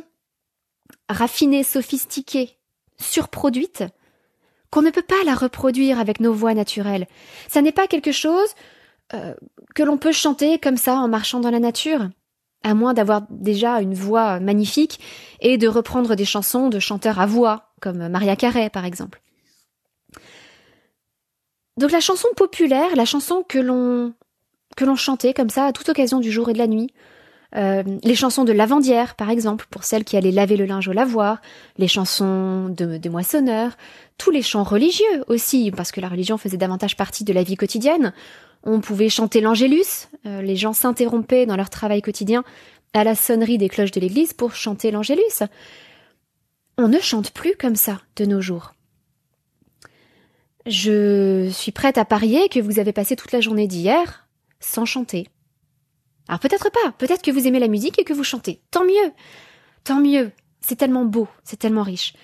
raffinée, 1.08 1.62
sophistiquée, 1.62 2.58
surproduite, 2.98 3.84
qu'on 4.70 4.82
ne 4.82 4.90
peut 4.90 5.02
pas 5.02 5.22
la 5.24 5.34
reproduire 5.34 6.00
avec 6.00 6.20
nos 6.20 6.32
voix 6.32 6.54
naturelles. 6.54 7.06
Ça 7.48 7.60
n'est 7.60 7.72
pas 7.72 7.86
quelque 7.86 8.12
chose 8.12 8.54
euh, 9.14 9.34
que 9.74 9.82
l'on 9.82 9.98
peut 9.98 10.12
chanter 10.12 10.58
comme 10.58 10.76
ça 10.76 10.96
en 10.96 11.08
marchant 11.08 11.40
dans 11.40 11.50
la 11.50 11.58
nature, 11.58 12.08
à 12.62 12.74
moins 12.74 12.94
d'avoir 12.94 13.22
déjà 13.30 13.80
une 13.80 13.94
voix 13.94 14.40
magnifique 14.40 15.00
et 15.40 15.58
de 15.58 15.68
reprendre 15.68 16.14
des 16.14 16.24
chansons 16.24 16.68
de 16.68 16.78
chanteurs 16.78 17.20
à 17.20 17.26
voix, 17.26 17.72
comme 17.80 18.08
Maria 18.08 18.36
Carey 18.36 18.70
par 18.70 18.84
exemple. 18.84 19.20
Donc 21.78 21.90
la 21.90 22.00
chanson 22.00 22.28
populaire, 22.36 22.94
la 22.96 23.04
chanson 23.04 23.44
que 23.48 23.58
l'on 23.58 24.14
que 24.76 24.84
l'on 24.84 24.96
chantait 24.96 25.34
comme 25.34 25.50
ça 25.50 25.66
à 25.66 25.72
toute 25.72 25.88
occasion 25.88 26.20
du 26.20 26.30
jour 26.30 26.48
et 26.48 26.54
de 26.54 26.58
la 26.58 26.66
nuit, 26.66 26.88
euh, 27.56 27.82
les 28.02 28.14
chansons 28.14 28.44
de 28.44 28.52
lavandière, 28.52 29.14
par 29.14 29.28
exemple, 29.28 29.66
pour 29.70 29.84
celles 29.84 30.04
qui 30.04 30.16
allaient 30.16 30.30
laver 30.30 30.56
le 30.56 30.64
linge 30.64 30.88
au 30.88 30.92
lavoir, 30.92 31.42
les 31.76 31.88
chansons 31.88 32.68
de, 32.68 32.96
de 32.96 33.08
moissonneurs, 33.10 33.72
tous 34.16 34.30
les 34.30 34.42
chants 34.42 34.62
religieux 34.62 35.24
aussi, 35.26 35.70
parce 35.70 35.92
que 35.92 36.00
la 36.00 36.08
religion 36.08 36.38
faisait 36.38 36.56
davantage 36.56 36.96
partie 36.96 37.24
de 37.24 37.32
la 37.32 37.42
vie 37.42 37.56
quotidienne. 37.56 38.12
On 38.64 38.80
pouvait 38.80 39.08
chanter 39.08 39.40
l'Angélus, 39.40 40.08
euh, 40.26 40.40
les 40.42 40.56
gens 40.56 40.72
s'interrompaient 40.72 41.46
dans 41.46 41.56
leur 41.56 41.70
travail 41.70 42.00
quotidien 42.00 42.44
à 42.94 43.04
la 43.04 43.14
sonnerie 43.14 43.58
des 43.58 43.68
cloches 43.68 43.90
de 43.90 44.00
l'église 44.00 44.32
pour 44.32 44.54
chanter 44.54 44.90
l'Angélus. 44.90 45.42
On 46.78 46.88
ne 46.88 46.98
chante 46.98 47.32
plus 47.32 47.56
comme 47.56 47.76
ça 47.76 48.00
de 48.16 48.24
nos 48.24 48.40
jours. 48.40 48.74
je 50.64 51.48
suis 51.50 51.72
prête 51.72 51.98
à 51.98 52.04
parier 52.04 52.48
que 52.48 52.60
vous 52.60 52.78
avez 52.78 52.92
passé 52.92 53.16
toute 53.16 53.32
la 53.32 53.40
journée 53.40 53.66
d'hier 53.66 54.28
sans 54.60 54.84
chanter. 54.84 55.26
Alors 56.28 56.38
peut-être 56.38 56.70
pas, 56.70 56.92
peut-être 56.98 57.22
que 57.22 57.32
vous 57.32 57.46
aimez 57.46 57.58
la 57.58 57.68
musique 57.68 57.98
et 57.98 58.04
que 58.04 58.12
vous 58.12 58.24
chantez. 58.24 58.60
Tant 58.70 58.84
mieux, 58.84 59.12
tant 59.84 60.00
mieux. 60.00 60.30
C'est 60.60 60.76
tellement 60.76 61.04
beau, 61.04 61.26
c'est 61.42 61.58
tellement 61.58 61.82
riche. 61.82 62.14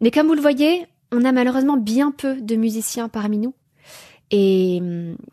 Mais 0.00 0.10
comme 0.10 0.26
vous 0.26 0.34
le 0.34 0.40
voyez, 0.40 0.86
on 1.12 1.24
a 1.24 1.32
malheureusement 1.32 1.76
bien 1.76 2.10
peu 2.10 2.40
de 2.40 2.56
musiciens 2.56 3.08
parmi 3.08 3.38
nous. 3.38 3.54
Et, 4.30 4.80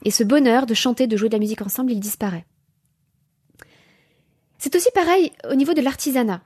et 0.04 0.12
ce 0.12 0.24
bonheur 0.24 0.66
de 0.66 0.74
chanter, 0.74 1.08
de 1.08 1.18
jouer 1.18 1.30
de 1.30 1.36
la 1.36 1.40
musique 1.40 1.62
ensemble, 1.62 1.92
il 1.92 2.00
disparaît. 2.00 2.46
C'est 4.58 4.76
aussi 4.76 4.90
pareil 4.94 5.32
au 5.50 5.56
niveau 5.56 5.74
de 5.74 5.82
l'artisanat. 5.82 6.42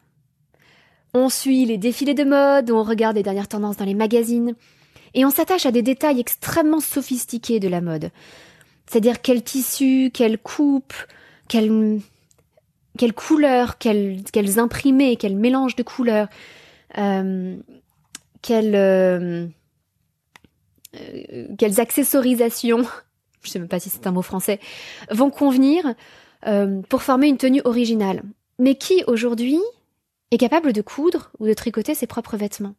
On 1.13 1.29
suit 1.29 1.65
les 1.65 1.77
défilés 1.77 2.13
de 2.13 2.23
mode, 2.23 2.69
on 2.69 2.83
regarde 2.83 3.15
les 3.15 3.23
dernières 3.23 3.47
tendances 3.47 3.77
dans 3.77 3.85
les 3.85 3.93
magazines, 3.95 4.55
et 5.13 5.25
on 5.25 5.31
s'attache 5.31 5.65
à 5.65 5.71
des 5.71 5.81
détails 5.81 6.19
extrêmement 6.19 6.79
sophistiqués 6.81 7.59
de 7.59 7.67
la 7.67 7.81
mode. 7.81 8.11
C'est-à-dire 8.85 9.21
quel 9.21 9.43
tissu, 9.43 10.11
quelle 10.13 10.37
coupe, 10.37 10.93
quelle, 11.47 12.01
quelle 12.97 13.13
couleur, 13.13 13.77
quels, 13.77 14.23
quels 14.31 14.59
imprimés, 14.59 15.15
quel 15.15 15.35
mélange 15.35 15.75
de 15.75 15.83
couleurs, 15.83 16.27
euh, 16.97 17.55
euh, 18.49 18.61
euh, 18.73 19.47
quelles 21.57 21.79
accessorisations, 21.79 22.85
je 23.41 23.49
sais 23.49 23.59
même 23.59 23.67
pas 23.67 23.79
si 23.79 23.89
c'est 23.89 24.07
un 24.07 24.11
mot 24.11 24.21
français, 24.21 24.59
vont 25.11 25.29
convenir 25.29 25.83
euh, 26.47 26.81
pour 26.89 27.03
former 27.03 27.27
une 27.27 27.37
tenue 27.37 27.61
originale. 27.65 28.23
Mais 28.57 28.75
qui 28.75 29.03
aujourd'hui 29.07 29.59
est 30.31 30.37
capable 30.37 30.73
de 30.73 30.81
coudre 30.81 31.31
ou 31.39 31.47
de 31.47 31.53
tricoter 31.53 31.95
ses 31.95 32.07
propres 32.07 32.37
vêtements? 32.37 32.75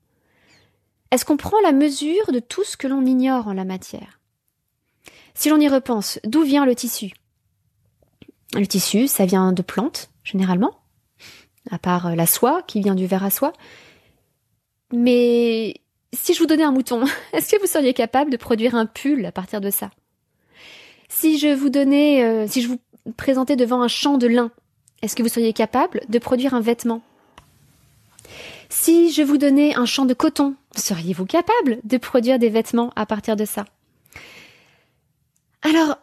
Est-ce 1.11 1.25
qu'on 1.25 1.37
prend 1.37 1.61
la 1.63 1.73
mesure 1.73 2.33
de 2.33 2.39
tout 2.39 2.65
ce 2.65 2.77
que 2.77 2.87
l'on 2.87 3.05
ignore 3.05 3.49
en 3.49 3.53
la 3.53 3.65
matière? 3.65 4.21
Si 5.35 5.49
l'on 5.49 5.59
y 5.59 5.69
repense, 5.69 6.21
d'où 6.25 6.43
vient 6.43 6.67
le 6.67 6.75
tissu? 6.75 7.13
Le 8.55 8.67
tissu, 8.67 9.09
ça 9.09 9.27
vient 9.27 9.53
de 9.53 9.63
plantes, 9.63 10.11
généralement, 10.25 10.81
à 11.71 11.79
part 11.79 12.15
la 12.15 12.27
soie 12.27 12.63
qui 12.63 12.81
vient 12.81 12.95
du 12.95 13.07
verre 13.07 13.25
à 13.25 13.31
soie. 13.31 13.53
Mais 14.93 15.81
si 16.13 16.35
je 16.35 16.39
vous 16.41 16.47
donnais 16.47 16.65
un 16.65 16.73
mouton, 16.73 17.05
est-ce 17.33 17.55
que 17.55 17.61
vous 17.61 17.67
seriez 17.67 17.95
capable 17.95 18.31
de 18.31 18.37
produire 18.37 18.75
un 18.75 18.87
pull 18.87 19.25
à 19.27 19.33
partir 19.33 19.61
de 19.61 19.71
ça? 19.71 19.91
Si 21.09 21.39
je 21.39 21.49
vous 21.49 21.71
donnais, 21.71 22.23
euh, 22.25 22.47
si 22.49 22.63
je 22.63 22.69
vous 22.69 22.79
présentais 23.17 23.57
devant 23.57 23.83
un 23.83 23.89
champ 23.89 24.19
de 24.19 24.27
lin, 24.27 24.51
est-ce 25.03 25.17
que 25.17 25.23
vous 25.23 25.29
seriez 25.29 25.53
capable 25.53 26.03
de 26.09 26.19
produire 26.19 26.55
un 26.55 26.61
vêtement? 26.61 27.03
Si 28.69 29.11
je 29.11 29.23
vous 29.23 29.39
donnais 29.39 29.75
un 29.75 29.87
champ 29.87 30.05
de 30.05 30.15
coton, 30.15 30.55
seriez-vous 30.77 31.27
capable 31.27 31.81
de 31.83 31.97
produire 31.97 32.39
des 32.39 32.51
vêtements 32.51 32.93
à 32.95 33.07
partir 33.07 33.35
de 33.35 33.45
ça? 33.45 33.65
Alors, 35.63 35.99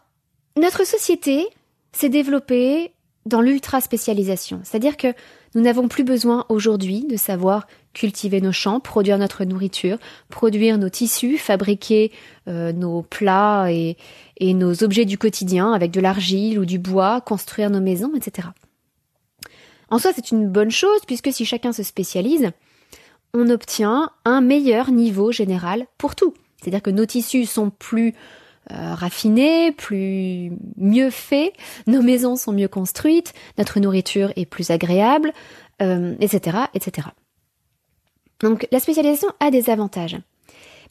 notre 0.58 0.86
société 0.86 1.48
s'est 1.94 2.10
développée 2.10 2.94
dans 3.26 3.42
l'ultra 3.42 3.82
spécialisation, 3.82 4.62
c'est-à-dire 4.64 4.98
que 4.98 5.14
nous 5.56 5.62
n'avons 5.62 5.88
plus 5.88 6.04
besoin 6.04 6.46
aujourd'hui 6.50 7.06
de 7.06 7.18
savoir 7.18 7.68
cultiver 7.98 8.42
nos 8.42 8.51
champs, 8.51 8.80
produire 8.80 9.18
notre 9.18 9.44
nourriture, 9.44 9.98
produire 10.30 10.77
nos 10.77 10.89
tissus, 10.89 11.38
fabriquer 11.38 12.12
euh, 12.48 12.72
nos 12.72 13.01
plats 13.01 13.72
et, 13.72 13.98
nos 14.39 14.84
objets 14.84 15.06
du 15.06 15.18
quotidien 15.18 15.74
avec 15.74 15.89
de 15.89 16.00
l'argile 16.00 16.60
ou 16.60 16.66
du 16.66 16.77
bois, 16.77 17.22
construire 17.22 17.72
nos 17.72 17.82
maisons, 17.82 18.12
etc. 18.16 18.50
En 19.89 19.98
soi, 19.98 20.12
c'est 20.16 20.32
une 20.32 20.48
bonne 20.48 20.70
chose 20.70 21.00
puisque 21.08 21.34
si 21.34 21.44
chacun 21.44 21.74
se 21.74 21.82
spécialise, 21.82 22.51
on 23.34 23.50
obtient 23.50 24.12
un 24.25 24.42
meilleur 24.42 24.92
niveau 24.92 25.32
général 25.32 25.88
pour 25.98 26.16
tout. 26.16 26.36
C'est-à-dire 26.62 26.84
que 26.84 26.92
nos 26.92 27.06
tissus 27.08 27.46
sont 27.46 27.72
plus 27.72 28.13
euh, 28.72 28.94
raffinés, 28.94 29.72
plus 29.72 30.51
mieux 30.77 31.10
faits, 31.10 31.54
nos 31.88 32.04
maisons 32.04 32.36
sont 32.36 32.51
mieux 32.51 32.68
construites, 32.68 33.34
notre 33.58 33.80
nourriture 33.80 34.32
est 34.36 34.46
plus 34.46 34.70
agréable, 34.70 35.34
etc., 35.80 36.58
euh, 36.58 36.66
etc. 36.75 37.08
Donc 38.39 38.67
la 38.72 38.79
spécialisation 38.79 39.29
a 39.39 39.51
des 39.51 39.70
avantages. 39.70 40.17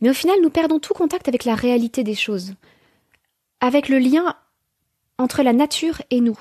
Mais 0.00 0.10
au 0.10 0.14
final, 0.14 0.36
nous 0.42 0.50
perdons 0.50 0.78
tout 0.78 0.94
contact 0.94 1.28
avec 1.28 1.44
la 1.44 1.54
réalité 1.54 2.04
des 2.04 2.14
choses, 2.14 2.54
avec 3.60 3.88
le 3.88 3.98
lien 3.98 4.36
entre 5.18 5.42
la 5.42 5.52
nature 5.52 6.02
et 6.10 6.20
nous. 6.20 6.38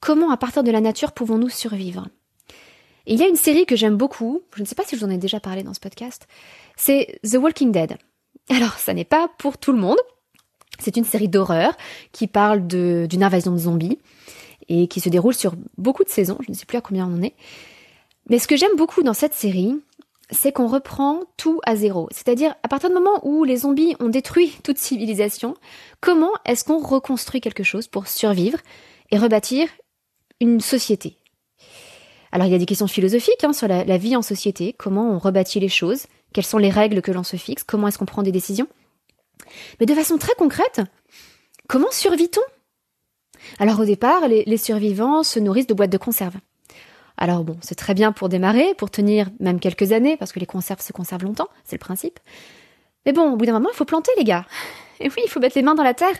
Comment, 0.00 0.30
à 0.30 0.36
partir 0.36 0.62
de 0.62 0.70
la 0.70 0.80
nature, 0.80 1.12
pouvons-nous 1.12 1.50
survivre? 1.50 2.06
Il 3.06 3.18
y 3.18 3.22
a 3.22 3.28
une 3.28 3.36
série 3.36 3.66
que 3.66 3.76
j'aime 3.76 3.96
beaucoup, 3.96 4.42
je 4.54 4.62
ne 4.62 4.66
sais 4.66 4.74
pas 4.74 4.84
si 4.84 4.94
je 4.94 5.00
vous 5.00 5.06
en 5.06 5.14
ai 5.14 5.18
déjà 5.18 5.40
parlé 5.40 5.62
dans 5.62 5.74
ce 5.74 5.80
podcast, 5.80 6.28
c'est 6.76 7.18
The 7.24 7.36
Walking 7.36 7.72
Dead. 7.72 7.96
Alors, 8.50 8.74
ça 8.74 8.94
n'est 8.94 9.04
pas 9.04 9.28
pour 9.38 9.58
tout 9.58 9.72
le 9.72 9.78
monde, 9.78 9.98
c'est 10.78 10.96
une 10.96 11.04
série 11.04 11.28
d'horreur 11.28 11.76
qui 12.12 12.26
parle 12.26 12.66
d'une 12.66 13.22
invasion 13.22 13.52
de 13.52 13.58
zombies 13.58 13.98
et 14.68 14.88
qui 14.88 15.00
se 15.00 15.08
déroule 15.08 15.34
sur 15.34 15.54
beaucoup 15.76 16.04
de 16.04 16.10
saisons, 16.10 16.38
je 16.46 16.50
ne 16.50 16.54
sais 16.54 16.66
plus 16.66 16.78
à 16.78 16.82
combien 16.82 17.06
on 17.06 17.16
en 17.16 17.22
est. 17.22 17.34
Mais 18.28 18.38
ce 18.38 18.46
que 18.46 18.56
j'aime 18.56 18.76
beaucoup 18.76 19.02
dans 19.02 19.14
cette 19.14 19.34
série, 19.34 19.74
c'est 20.30 20.52
qu'on 20.52 20.66
reprend 20.66 21.20
tout 21.36 21.60
à 21.64 21.76
zéro. 21.76 22.08
C'est-à-dire, 22.10 22.54
à 22.62 22.68
partir 22.68 22.90
du 22.90 22.94
moment 22.94 23.20
où 23.22 23.44
les 23.44 23.58
zombies 23.58 23.96
ont 24.00 24.08
détruit 24.08 24.58
toute 24.62 24.78
civilisation, 24.78 25.54
comment 26.00 26.32
est-ce 26.44 26.64
qu'on 26.64 26.78
reconstruit 26.78 27.40
quelque 27.40 27.62
chose 27.62 27.88
pour 27.88 28.08
survivre 28.08 28.58
et 29.10 29.18
rebâtir 29.18 29.68
une 30.40 30.60
société? 30.60 31.16
Alors, 32.30 32.46
il 32.46 32.52
y 32.52 32.56
a 32.56 32.58
des 32.58 32.66
questions 32.66 32.86
philosophiques 32.86 33.42
hein, 33.42 33.54
sur 33.54 33.68
la, 33.68 33.84
la 33.84 33.96
vie 33.96 34.16
en 34.16 34.22
société, 34.22 34.74
comment 34.74 35.10
on 35.10 35.18
rebâtit 35.18 35.60
les 35.60 35.68
choses, 35.68 36.06
quelles 36.32 36.44
sont 36.44 36.58
les 36.58 36.70
règles 36.70 37.00
que 37.00 37.10
l'on 37.10 37.22
se 37.22 37.36
fixe, 37.36 37.64
comment 37.64 37.88
est-ce 37.88 37.98
qu'on 37.98 38.04
prend 38.04 38.22
des 38.22 38.32
décisions? 38.32 38.68
Mais 39.80 39.86
de 39.86 39.94
façon 39.94 40.18
très 40.18 40.34
concrète, 40.34 40.82
comment 41.68 41.90
survit-on? 41.90 42.42
Alors 43.58 43.80
au 43.80 43.84
départ, 43.84 44.28
les, 44.28 44.56
survivants 44.56 45.22
se 45.22 45.38
nourrissent 45.38 45.66
de 45.66 45.74
boîtes 45.74 45.90
de 45.90 45.98
conserve. 45.98 46.36
Alors 47.18 47.44
bon, 47.44 47.58
c'est 47.60 47.74
très 47.74 47.94
bien 47.94 48.12
pour 48.12 48.28
démarrer, 48.28 48.74
pour 48.74 48.90
tenir 48.90 49.28
même 49.40 49.60
quelques 49.60 49.92
années, 49.92 50.16
parce 50.16 50.32
que 50.32 50.38
les 50.38 50.46
conserves 50.46 50.80
se 50.80 50.92
conservent 50.92 51.24
longtemps, 51.24 51.48
c'est 51.64 51.76
le 51.76 51.80
principe. 51.80 52.20
Mais 53.04 53.12
bon, 53.12 53.32
au 53.32 53.36
bout 53.36 53.44
d'un 53.44 53.52
moment, 53.54 53.70
il 53.72 53.76
faut 53.76 53.84
planter, 53.84 54.12
les 54.16 54.24
gars. 54.24 54.46
Et 55.00 55.08
oui, 55.08 55.22
il 55.24 55.28
faut 55.28 55.40
mettre 55.40 55.56
les 55.56 55.62
mains 55.62 55.74
dans 55.74 55.82
la 55.82 55.94
terre. 55.94 56.14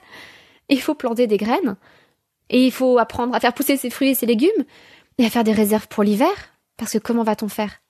Il 0.69 0.81
faut 0.81 0.95
planter 0.95 1.27
des 1.27 1.37
graines. 1.37 1.77
Et 2.51 2.65
il 2.65 2.73
faut 2.73 2.99
apprendre 2.99 3.35
à 3.35 3.41
faire 3.41 3.55
pousser 3.55 3.77
ses 3.77 3.91
fruits 3.91 4.11
et 4.11 4.15
ses 4.15 4.27
légumes. 4.27 4.65
Et 5.19 5.25
à 5.25 5.31
faire 5.31 5.45
des 5.45 5.53
réserves 5.53 5.89
pour 5.89 6.03
l'hiver. 6.03 6.31
Parce 6.77 6.93
que 6.93 6.99
comment 6.99 7.23
va-t-on 7.23 7.49
faire? 7.49 7.81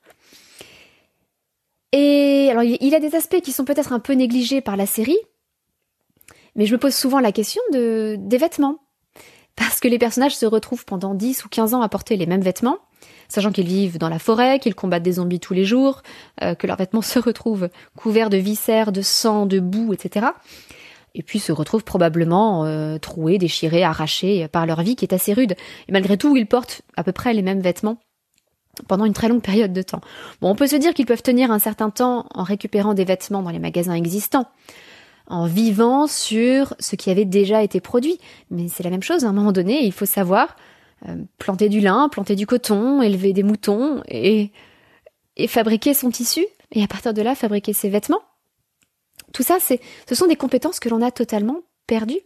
Et 1.92 2.48
alors, 2.50 2.62
il 2.62 2.86
y 2.86 2.94
a 2.94 3.00
des 3.00 3.14
aspects 3.14 3.40
qui 3.40 3.52
sont 3.52 3.64
peut-être 3.64 3.92
un 3.92 4.00
peu 4.00 4.12
négligés 4.12 4.60
par 4.60 4.76
la 4.76 4.84
série, 4.84 5.18
mais 6.54 6.66
je 6.66 6.74
me 6.74 6.78
pose 6.78 6.94
souvent 6.94 7.20
la 7.20 7.32
question 7.32 7.62
de, 7.72 8.16
des 8.18 8.36
vêtements. 8.36 8.78
Parce 9.56 9.80
que 9.80 9.88
les 9.88 9.98
personnages 9.98 10.36
se 10.36 10.46
retrouvent 10.46 10.84
pendant 10.84 11.14
10 11.14 11.44
ou 11.44 11.48
15 11.48 11.74
ans 11.74 11.82
à 11.82 11.88
porter 11.88 12.16
les 12.16 12.26
mêmes 12.26 12.42
vêtements, 12.42 12.78
sachant 13.28 13.52
qu'ils 13.52 13.66
vivent 13.66 13.98
dans 13.98 14.08
la 14.08 14.18
forêt, 14.18 14.58
qu'ils 14.58 14.74
combattent 14.74 15.02
des 15.02 15.12
zombies 15.12 15.40
tous 15.40 15.54
les 15.54 15.64
jours, 15.64 16.02
euh, 16.42 16.54
que 16.54 16.66
leurs 16.66 16.76
vêtements 16.76 17.02
se 17.02 17.18
retrouvent 17.18 17.68
couverts 17.96 18.30
de 18.30 18.36
viscères, 18.36 18.92
de 18.92 19.02
sang, 19.02 19.46
de 19.46 19.60
boue, 19.60 19.92
etc. 19.92 20.26
Et 21.14 21.22
puis 21.22 21.38
se 21.38 21.52
retrouvent 21.52 21.84
probablement 21.84 22.64
euh, 22.64 22.98
troués, 22.98 23.38
déchirés, 23.38 23.82
arrachés 23.82 24.46
par 24.48 24.66
leur 24.66 24.82
vie 24.82 24.96
qui 24.96 25.04
est 25.04 25.14
assez 25.14 25.32
rude. 25.32 25.52
Et 25.88 25.92
malgré 25.92 26.16
tout, 26.16 26.36
ils 26.36 26.46
portent 26.46 26.82
à 26.96 27.02
peu 27.02 27.12
près 27.12 27.32
les 27.32 27.42
mêmes 27.42 27.60
vêtements 27.60 27.98
pendant 28.86 29.04
une 29.04 29.12
très 29.12 29.28
longue 29.28 29.42
période 29.42 29.72
de 29.72 29.82
temps. 29.82 30.00
Bon, 30.40 30.50
on 30.50 30.54
peut 30.54 30.66
se 30.66 30.76
dire 30.76 30.94
qu'ils 30.94 31.06
peuvent 31.06 31.22
tenir 31.22 31.50
un 31.50 31.58
certain 31.58 31.90
temps 31.90 32.26
en 32.34 32.42
récupérant 32.44 32.94
des 32.94 33.04
vêtements 33.04 33.42
dans 33.42 33.50
les 33.50 33.58
magasins 33.58 33.94
existants, 33.94 34.46
en 35.26 35.46
vivant 35.46 36.06
sur 36.06 36.74
ce 36.78 36.94
qui 36.94 37.10
avait 37.10 37.24
déjà 37.24 37.62
été 37.62 37.80
produit. 37.80 38.18
Mais 38.50 38.68
c'est 38.68 38.84
la 38.84 38.90
même 38.90 39.02
chose, 39.02 39.24
à 39.24 39.28
un 39.28 39.32
moment 39.32 39.52
donné, 39.52 39.84
il 39.84 39.92
faut 39.92 40.06
savoir 40.06 40.56
planter 41.38 41.68
du 41.68 41.80
lin, 41.80 42.08
planter 42.08 42.36
du 42.36 42.46
coton, 42.46 43.02
élever 43.02 43.32
des 43.32 43.42
moutons 43.42 44.02
et, 44.08 44.52
et 45.36 45.46
fabriquer 45.46 45.94
son 45.94 46.10
tissu, 46.10 46.46
et 46.72 46.82
à 46.82 46.86
partir 46.86 47.14
de 47.14 47.22
là, 47.22 47.34
fabriquer 47.34 47.72
ses 47.72 47.88
vêtements. 47.88 48.22
Tout 49.32 49.42
ça, 49.42 49.58
c'est, 49.60 49.80
ce 50.08 50.14
sont 50.14 50.26
des 50.26 50.36
compétences 50.36 50.80
que 50.80 50.88
l'on 50.88 51.02
a 51.02 51.10
totalement 51.10 51.62
perdues. 51.86 52.20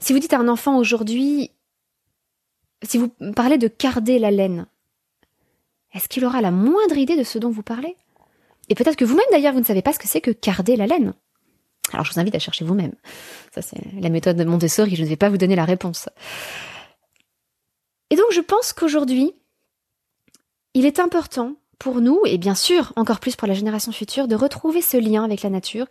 Si 0.00 0.12
vous 0.12 0.18
dites 0.18 0.32
à 0.32 0.38
un 0.38 0.48
enfant 0.48 0.78
aujourd'hui, 0.78 1.50
si 2.82 2.98
vous 2.98 3.08
parlez 3.34 3.58
de 3.58 3.68
carder 3.68 4.18
la 4.18 4.30
laine, 4.30 4.66
est-ce 5.94 6.08
qu'il 6.08 6.24
aura 6.24 6.40
la 6.40 6.50
moindre 6.50 6.96
idée 6.96 7.16
de 7.16 7.24
ce 7.24 7.38
dont 7.38 7.50
vous 7.50 7.62
parlez? 7.62 7.96
Et 8.68 8.74
peut-être 8.74 8.96
que 8.96 9.04
vous-même 9.04 9.26
d'ailleurs, 9.30 9.54
vous 9.54 9.60
ne 9.60 9.64
savez 9.64 9.82
pas 9.82 9.92
ce 9.92 9.98
que 9.98 10.06
c'est 10.06 10.20
que 10.20 10.30
carder 10.30 10.76
la 10.76 10.86
laine. 10.86 11.14
Alors 11.92 12.04
je 12.04 12.12
vous 12.12 12.20
invite 12.20 12.34
à 12.34 12.38
chercher 12.38 12.64
vous-même. 12.64 12.92
Ça 13.54 13.62
c'est 13.62 13.80
la 13.98 14.10
méthode 14.10 14.36
de 14.36 14.44
Montessori, 14.44 14.94
je 14.94 15.02
ne 15.02 15.08
vais 15.08 15.16
pas 15.16 15.30
vous 15.30 15.38
donner 15.38 15.56
la 15.56 15.64
réponse. 15.64 16.08
Et 18.10 18.16
donc 18.16 18.26
je 18.32 18.40
pense 18.40 18.72
qu'aujourd'hui, 18.72 19.32
il 20.74 20.86
est 20.86 21.00
important 21.00 21.54
pour 21.78 22.00
nous, 22.00 22.20
et 22.26 22.38
bien 22.38 22.54
sûr 22.54 22.92
encore 22.96 23.20
plus 23.20 23.36
pour 23.36 23.48
la 23.48 23.54
génération 23.54 23.92
future, 23.92 24.28
de 24.28 24.34
retrouver 24.34 24.82
ce 24.82 24.96
lien 24.96 25.24
avec 25.24 25.42
la 25.42 25.50
nature 25.50 25.86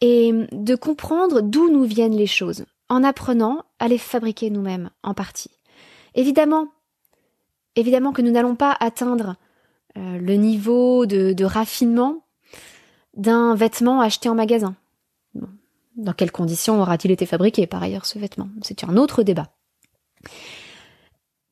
et 0.00 0.32
de 0.52 0.74
comprendre 0.74 1.40
d'où 1.40 1.70
nous 1.70 1.84
viennent 1.84 2.16
les 2.16 2.26
choses, 2.26 2.64
en 2.88 3.04
apprenant 3.04 3.64
à 3.78 3.88
les 3.88 3.98
fabriquer 3.98 4.50
nous-mêmes 4.50 4.90
en 5.02 5.14
partie. 5.14 5.50
Évidemment, 6.14 6.68
Évidemment 7.76 8.12
que 8.12 8.22
nous 8.22 8.30
n'allons 8.30 8.56
pas 8.56 8.74
atteindre 8.80 9.36
euh, 9.98 10.18
le 10.18 10.34
niveau 10.34 11.04
de, 11.04 11.44
raffinement 11.44 12.24
d'un 13.14 13.54
vêtement 13.54 14.00
acheté 14.00 14.28
en 14.30 14.34
magasin. 14.34 14.74
Dans 15.96 16.12
quelles 16.12 16.32
conditions 16.32 16.80
aura-t-il 16.80 17.12
été 17.12 17.24
fabriqué 17.24 17.66
par 17.66 17.82
ailleurs 17.82 18.06
ce 18.06 18.18
vêtement? 18.18 18.48
C'est 18.62 18.84
un 18.84 18.96
autre 18.96 19.22
débat. 19.22 19.50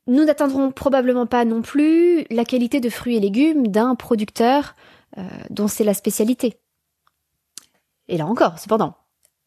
Nous 0.06 0.24
n'atteindrons 0.24 0.70
probablement 0.70 1.26
pas 1.26 1.44
non 1.44 1.62
plus 1.62 2.24
la 2.30 2.44
qualité 2.44 2.80
de 2.80 2.90
fruits 2.90 3.16
et 3.16 3.20
légumes 3.20 3.68
d'un 3.68 3.94
producteur 3.94 4.74
euh, 5.16 5.22
dont 5.50 5.68
c'est 5.68 5.84
la 5.84 5.94
spécialité. 5.94 6.58
Et 8.08 8.18
là 8.18 8.26
encore, 8.26 8.58
cependant, 8.58 8.96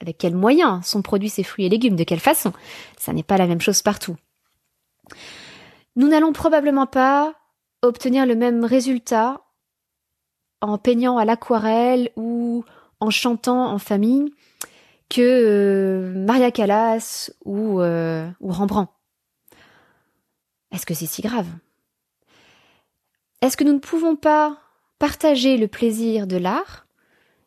avec 0.01 0.17
quels 0.17 0.35
moyens 0.35 0.85
sont 0.85 1.01
produits 1.01 1.29
ces 1.29 1.43
fruits 1.43 1.65
et 1.65 1.69
légumes, 1.69 1.95
de 1.95 2.03
quelle 2.03 2.19
façon 2.19 2.53
Ça 2.97 3.13
n'est 3.13 3.23
pas 3.23 3.37
la 3.37 3.47
même 3.47 3.61
chose 3.61 3.81
partout. 3.81 4.15
Nous 5.95 6.07
n'allons 6.07 6.33
probablement 6.33 6.87
pas 6.87 7.33
obtenir 7.81 8.25
le 8.25 8.35
même 8.35 8.65
résultat 8.65 9.41
en 10.61 10.77
peignant 10.77 11.17
à 11.17 11.25
l'aquarelle 11.25 12.09
ou 12.15 12.65
en 12.99 13.09
chantant 13.11 13.71
en 13.71 13.77
famille 13.77 14.31
que 15.09 15.21
euh, 15.21 16.25
Maria 16.25 16.51
Callas 16.51 17.31
ou, 17.45 17.79
euh, 17.81 18.29
ou 18.39 18.51
Rembrandt. 18.51 18.91
Est-ce 20.71 20.85
que 20.85 20.93
c'est 20.93 21.05
si 21.05 21.21
grave? 21.21 21.47
Est-ce 23.41 23.57
que 23.57 23.63
nous 23.63 23.73
ne 23.73 23.79
pouvons 23.79 24.15
pas 24.15 24.59
partager 24.99 25.57
le 25.57 25.67
plaisir 25.67 26.27
de 26.27 26.37
l'art 26.37 26.87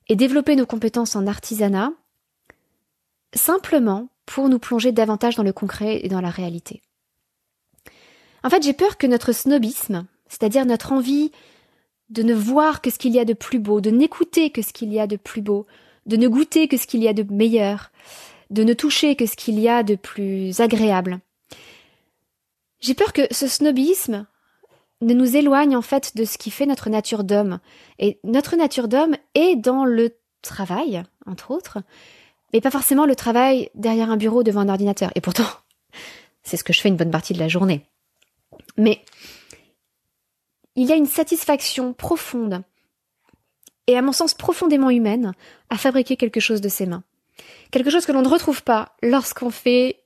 et 0.08 0.16
développer 0.16 0.56
nos 0.56 0.66
compétences 0.66 1.16
en 1.16 1.26
artisanat 1.26 1.92
simplement 3.34 4.08
pour 4.26 4.48
nous 4.48 4.58
plonger 4.58 4.92
davantage 4.92 5.36
dans 5.36 5.42
le 5.42 5.52
concret 5.52 6.00
et 6.04 6.08
dans 6.08 6.20
la 6.20 6.30
réalité? 6.30 6.82
En 8.42 8.50
fait, 8.50 8.62
j'ai 8.62 8.72
peur 8.72 8.96
que 8.96 9.06
notre 9.06 9.32
snobisme, 9.32 10.06
c'est-à-dire 10.28 10.64
notre 10.64 10.92
envie 10.92 11.30
de 12.08 12.22
ne 12.22 12.34
voir 12.34 12.80
que 12.80 12.90
ce 12.90 12.98
qu'il 12.98 13.12
y 13.12 13.20
a 13.20 13.24
de 13.24 13.34
plus 13.34 13.58
beau, 13.58 13.80
de 13.80 13.90
n'écouter 13.90 14.50
que 14.50 14.62
ce 14.62 14.72
qu'il 14.72 14.92
y 14.92 15.00
a 15.00 15.06
de 15.06 15.16
plus 15.16 15.42
beau, 15.42 15.66
de 16.06 16.16
ne 16.16 16.28
goûter 16.28 16.66
que 16.68 16.76
ce 16.76 16.86
qu'il 16.86 17.02
y 17.02 17.08
a 17.08 17.12
de 17.12 17.22
meilleur, 17.32 17.90
de 18.50 18.64
ne 18.64 18.74
toucher 18.74 19.14
que 19.14 19.26
ce 19.26 19.36
qu'il 19.36 19.58
y 19.60 19.68
a 19.68 19.82
de 19.82 19.94
plus 19.94 20.60
agréable. 20.60 21.20
J'ai 22.80 22.94
peur 22.94 23.12
que 23.12 23.22
ce 23.30 23.46
snobisme 23.46 24.26
ne 25.02 25.14
nous 25.14 25.36
éloigne 25.36 25.76
en 25.76 25.82
fait 25.82 26.16
de 26.16 26.24
ce 26.24 26.38
qui 26.38 26.50
fait 26.50 26.66
notre 26.66 26.90
nature 26.90 27.24
d'homme. 27.24 27.60
Et 27.98 28.18
notre 28.24 28.56
nature 28.56 28.88
d'homme 28.88 29.16
est 29.34 29.56
dans 29.56 29.84
le 29.84 30.16
travail, 30.42 31.02
entre 31.26 31.50
autres, 31.50 31.78
mais 32.52 32.60
pas 32.60 32.70
forcément 32.70 33.06
le 33.06 33.16
travail 33.16 33.70
derrière 33.74 34.10
un 34.10 34.16
bureau 34.16 34.42
devant 34.42 34.60
un 34.60 34.68
ordinateur. 34.68 35.10
Et 35.14 35.20
pourtant, 35.20 35.46
c'est 36.42 36.56
ce 36.56 36.64
que 36.64 36.72
je 36.72 36.80
fais 36.80 36.88
une 36.88 36.96
bonne 36.96 37.10
partie 37.10 37.34
de 37.34 37.38
la 37.38 37.48
journée. 37.48 37.86
Mais 38.76 39.04
il 40.76 40.86
y 40.86 40.92
a 40.92 40.96
une 40.96 41.06
satisfaction 41.06 41.92
profonde 41.92 42.62
et 43.86 43.96
à 43.96 44.02
mon 44.02 44.12
sens 44.12 44.34
profondément 44.34 44.90
humaine 44.90 45.32
à 45.68 45.76
fabriquer 45.76 46.16
quelque 46.16 46.40
chose 46.40 46.60
de 46.60 46.68
ses 46.68 46.86
mains. 46.86 47.02
Quelque 47.70 47.90
chose 47.90 48.06
que 48.06 48.12
l'on 48.12 48.22
ne 48.22 48.28
retrouve 48.28 48.62
pas 48.62 48.94
lorsqu'on 49.02 49.50
fait 49.50 50.02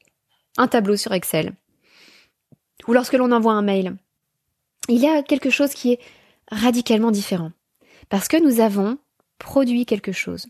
un 0.56 0.68
tableau 0.68 0.96
sur 0.96 1.12
Excel 1.12 1.54
ou 2.86 2.92
lorsque 2.92 3.14
l'on 3.14 3.32
envoie 3.32 3.52
un 3.52 3.62
mail. 3.62 3.96
Il 4.88 4.98
y 4.98 5.06
a 5.06 5.22
quelque 5.22 5.50
chose 5.50 5.72
qui 5.72 5.92
est 5.92 6.00
radicalement 6.50 7.10
différent 7.10 7.52
parce 8.08 8.28
que 8.28 8.42
nous 8.42 8.60
avons 8.60 8.98
produit 9.38 9.86
quelque 9.86 10.12
chose. 10.12 10.46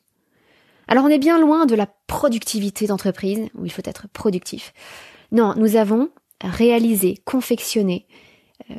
Alors 0.89 1.05
on 1.05 1.09
est 1.09 1.19
bien 1.19 1.39
loin 1.39 1.67
de 1.67 1.75
la 1.75 1.87
productivité 2.07 2.87
d'entreprise 2.87 3.49
où 3.55 3.65
il 3.65 3.73
faut 3.73 3.83
être 3.85 4.09
productif. 4.09 4.73
Non, 5.33 5.55
nous 5.57 5.77
avons 5.77 6.11
réalisé, 6.43 7.19
confectionné. 7.25 8.07
Euh, 8.71 8.75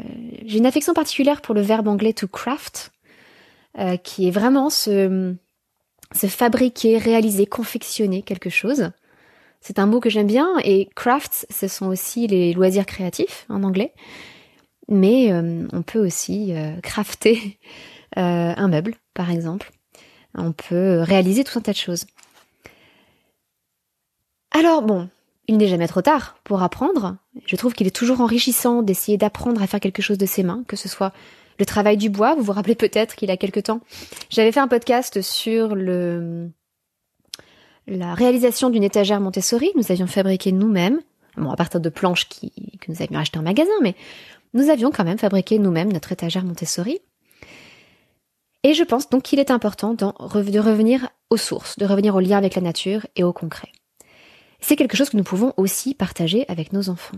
j'ai 0.45 0.59
une 0.59 0.65
affection 0.65 0.93
particulière 0.93 1.41
pour 1.41 1.55
le 1.55 1.61
verbe 1.61 1.87
anglais 1.87 2.13
to 2.13 2.27
craft, 2.27 2.91
euh, 3.79 3.97
qui 3.97 4.27
est 4.27 4.31
vraiment 4.31 4.69
se, 4.69 5.35
se 6.13 6.27
fabriquer, 6.27 6.97
réaliser, 6.97 7.45
confectionner 7.45 8.21
quelque 8.21 8.49
chose. 8.49 8.91
C'est 9.65 9.79
un 9.79 9.87
mot 9.87 9.99
que 9.99 10.11
j'aime 10.11 10.27
bien 10.27 10.59
et 10.63 10.89
crafts, 10.93 11.47
ce 11.49 11.67
sont 11.67 11.87
aussi 11.87 12.27
les 12.27 12.53
loisirs 12.53 12.85
créatifs 12.85 13.47
en 13.49 13.63
anglais. 13.63 13.95
Mais 14.89 15.33
euh, 15.33 15.65
on 15.73 15.81
peut 15.81 15.97
aussi 15.97 16.53
euh, 16.53 16.79
crafter 16.81 17.57
un 18.15 18.67
meuble, 18.67 18.93
par 19.15 19.31
exemple. 19.31 19.71
On 20.35 20.51
peut 20.51 20.99
réaliser 21.01 21.43
tout 21.43 21.57
un 21.57 21.63
tas 21.63 21.71
de 21.71 21.77
choses. 21.77 22.05
Alors 24.51 24.83
bon, 24.83 25.09
il 25.47 25.57
n'est 25.57 25.67
jamais 25.67 25.87
trop 25.87 26.03
tard 26.03 26.37
pour 26.43 26.61
apprendre. 26.61 27.17
Je 27.47 27.55
trouve 27.55 27.73
qu'il 27.73 27.87
est 27.87 27.95
toujours 27.95 28.21
enrichissant 28.21 28.83
d'essayer 28.83 29.17
d'apprendre 29.17 29.63
à 29.63 29.67
faire 29.67 29.79
quelque 29.79 30.03
chose 30.03 30.19
de 30.19 30.27
ses 30.27 30.43
mains, 30.43 30.63
que 30.67 30.75
ce 30.75 30.87
soit 30.87 31.11
le 31.57 31.65
travail 31.65 31.97
du 31.97 32.11
bois. 32.11 32.35
Vous 32.35 32.43
vous 32.43 32.51
rappelez 32.51 32.75
peut-être 32.75 33.15
qu'il 33.15 33.29
y 33.29 33.31
a 33.31 33.37
quelque 33.37 33.61
temps, 33.61 33.81
j'avais 34.29 34.51
fait 34.51 34.59
un 34.59 34.67
podcast 34.67 35.23
sur 35.23 35.73
le 35.73 36.51
la 37.87 38.13
réalisation 38.13 38.69
d'une 38.69 38.83
étagère 38.83 39.21
Montessori. 39.21 39.71
Nous 39.75 39.91
avions 39.91 40.07
fabriqué 40.07 40.51
nous-mêmes, 40.51 41.01
bon 41.37 41.51
à 41.51 41.55
partir 41.55 41.79
de 41.79 41.89
planches 41.89 42.27
que 42.29 42.91
nous 42.91 43.01
avions 43.01 43.19
achetées 43.19 43.39
en 43.39 43.43
magasin, 43.43 43.71
mais 43.81 43.95
nous 44.53 44.69
avions 44.69 44.91
quand 44.91 45.03
même 45.03 45.17
fabriqué 45.17 45.59
nous-mêmes 45.59 45.91
notre 45.91 46.11
étagère 46.11 46.43
Montessori. 46.43 46.99
Et 48.63 48.73
je 48.73 48.83
pense 48.83 49.09
donc 49.09 49.23
qu'il 49.23 49.39
est 49.39 49.51
important 49.51 49.93
de 49.93 50.05
revenir 50.17 51.09
aux 51.29 51.37
sources, 51.37 51.77
de 51.77 51.85
revenir 51.85 52.15
au 52.15 52.19
lien 52.19 52.37
avec 52.37 52.55
la 52.55 52.61
nature 52.61 53.05
et 53.15 53.23
au 53.23 53.31
concret. 53.31 53.71
C'est 54.59 54.75
quelque 54.75 54.97
chose 54.97 55.09
que 55.09 55.17
nous 55.17 55.23
pouvons 55.23 55.53
aussi 55.57 55.93
partager 55.93 56.45
avec 56.47 56.73
nos 56.73 56.89
enfants. 56.89 57.17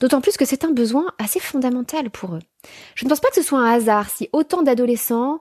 D'autant 0.00 0.22
plus 0.22 0.38
que 0.38 0.46
c'est 0.46 0.64
un 0.64 0.70
besoin 0.70 1.04
assez 1.18 1.40
fondamental 1.40 2.08
pour 2.08 2.34
eux. 2.34 2.42
Je 2.94 3.04
ne 3.04 3.10
pense 3.10 3.20
pas 3.20 3.28
que 3.28 3.34
ce 3.34 3.42
soit 3.42 3.60
un 3.60 3.70
hasard 3.70 4.08
si 4.08 4.30
autant 4.32 4.62
d'adolescents 4.62 5.40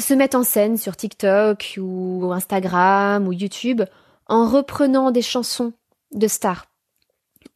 se 0.00 0.14
mettent 0.14 0.34
en 0.34 0.42
scène 0.42 0.76
sur 0.76 0.96
TikTok 0.96 1.78
ou 1.78 2.30
Instagram 2.32 3.26
ou 3.26 3.32
YouTube 3.32 3.82
en 4.26 4.48
reprenant 4.48 5.10
des 5.10 5.22
chansons 5.22 5.72
de 6.12 6.28
stars 6.28 6.66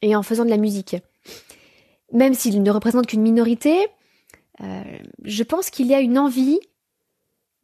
et 0.00 0.16
en 0.16 0.22
faisant 0.22 0.44
de 0.44 0.50
la 0.50 0.56
musique. 0.56 0.96
Même 2.12 2.34
s'ils 2.34 2.62
ne 2.62 2.70
représentent 2.70 3.06
qu'une 3.06 3.22
minorité, 3.22 3.86
euh, 4.60 4.82
je 5.24 5.42
pense 5.42 5.70
qu'il 5.70 5.86
y 5.86 5.94
a 5.94 6.00
une 6.00 6.18
envie 6.18 6.60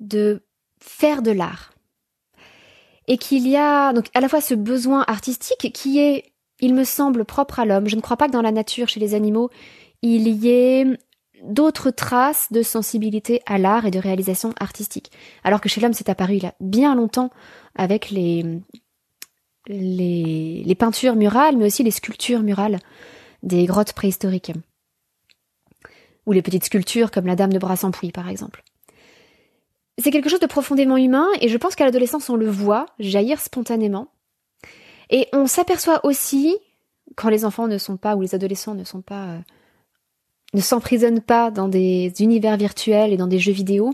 de 0.01 0.43
faire 0.81 1.23
de 1.23 1.31
l'art. 1.31 1.73
Et 3.07 3.17
qu'il 3.17 3.49
y 3.49 3.57
a 3.57 3.93
donc 3.93 4.07
à 4.14 4.21
la 4.21 4.29
fois 4.29 4.41
ce 4.41 4.55
besoin 4.55 5.05
artistique 5.07 5.73
qui 5.73 5.99
est 5.99 6.33
il 6.61 6.75
me 6.75 6.85
semble 6.85 7.25
propre 7.25 7.61
à 7.61 7.64
l'homme. 7.64 7.88
Je 7.88 7.97
ne 7.97 8.01
crois 8.01 8.17
pas 8.17 8.27
que 8.27 8.33
dans 8.33 8.43
la 8.43 8.53
nature, 8.53 8.88
chez 8.88 9.01
les 9.01 9.14
animaux, 9.14 9.49
il 10.03 10.29
y 10.29 10.49
ait 10.49 10.99
d'autres 11.42 11.90
traces 11.90 12.53
de 12.53 12.62
sensibilité 12.62 13.42
à 13.46 13.59
l'art 13.59 13.87
et 13.87 13.90
de 13.90 13.98
réalisation 13.98 14.53
artistique. 14.61 15.11
Alors 15.44 15.61
que 15.61 15.68
chez 15.68 15.81
l'homme, 15.81 15.92
c'est 15.92 16.09
apparu 16.09 16.37
il 16.37 16.42
y 16.42 16.46
a 16.46 16.55
bien 16.61 16.94
longtemps 16.94 17.31
avec 17.74 18.11
les, 18.11 18.61
les, 19.68 20.74
peintures 20.74 21.16
murales, 21.16 21.57
mais 21.57 21.66
aussi 21.66 21.83
les 21.83 21.90
sculptures 21.90 22.42
murales 22.42 22.79
des 23.42 23.66
grottes 23.66 23.92
préhistoriques. 23.92 24.53
Ou 26.27 26.33
les 26.33 26.42
petites 26.42 26.64
sculptures 26.64 27.11
comme 27.11 27.27
la 27.27 27.37
Dame 27.37 27.53
de 27.53 27.59
Brassampouille, 27.59 28.12
par 28.12 28.29
exemple. 28.29 28.62
C'est 29.98 30.11
quelque 30.11 30.29
chose 30.29 30.40
de 30.40 30.46
profondément 30.46 30.96
humain, 30.96 31.27
et 31.40 31.48
je 31.48 31.57
pense 31.57 31.74
qu'à 31.74 31.85
l'adolescence, 31.85 32.31
on 32.31 32.37
le 32.37 32.48
voit 32.48 32.87
jaillir 32.98 33.40
spontanément. 33.40 34.09
Et 35.11 35.27
on 35.33 35.46
s'aperçoit 35.46 36.05
aussi, 36.05 36.57
quand 37.16 37.31
les 37.31 37.44
enfants 37.44 37.66
ne 37.66 37.79
sont 37.79 37.96
pas, 37.96 38.14
ou 38.14 38.20
les 38.22 38.35
adolescents 38.35 38.74
ne 38.74 38.85
sont 38.85 39.03
pas, 39.03 39.24
euh, 39.27 39.38
ne 40.54 40.61
s'emprisonnent 40.61 41.20
pas 41.20 41.50
dans 41.50 41.68
des 41.68 42.12
univers 42.20 42.56
virtuels 42.56 43.12
et 43.12 43.16
dans 43.16 43.26
des 43.26 43.38
jeux 43.38 43.52
vidéo, 43.52 43.92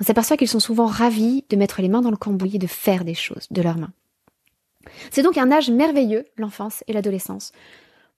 on 0.00 0.04
s'aperçoit 0.04 0.36
qu'ils 0.36 0.48
sont 0.48 0.60
souvent 0.60 0.86
ravis 0.86 1.44
de 1.48 1.56
mettre 1.56 1.82
les 1.82 1.88
mains 1.88 2.02
dans 2.02 2.10
le 2.10 2.16
cambouis 2.16 2.56
et 2.56 2.58
de 2.58 2.66
faire 2.66 3.04
des 3.04 3.14
choses 3.14 3.46
de 3.50 3.62
leurs 3.62 3.78
mains. 3.78 3.92
C'est 5.10 5.22
donc 5.22 5.36
un 5.36 5.52
âge 5.52 5.70
merveilleux, 5.70 6.24
l'enfance 6.36 6.82
et 6.86 6.92
l'adolescence, 6.92 7.52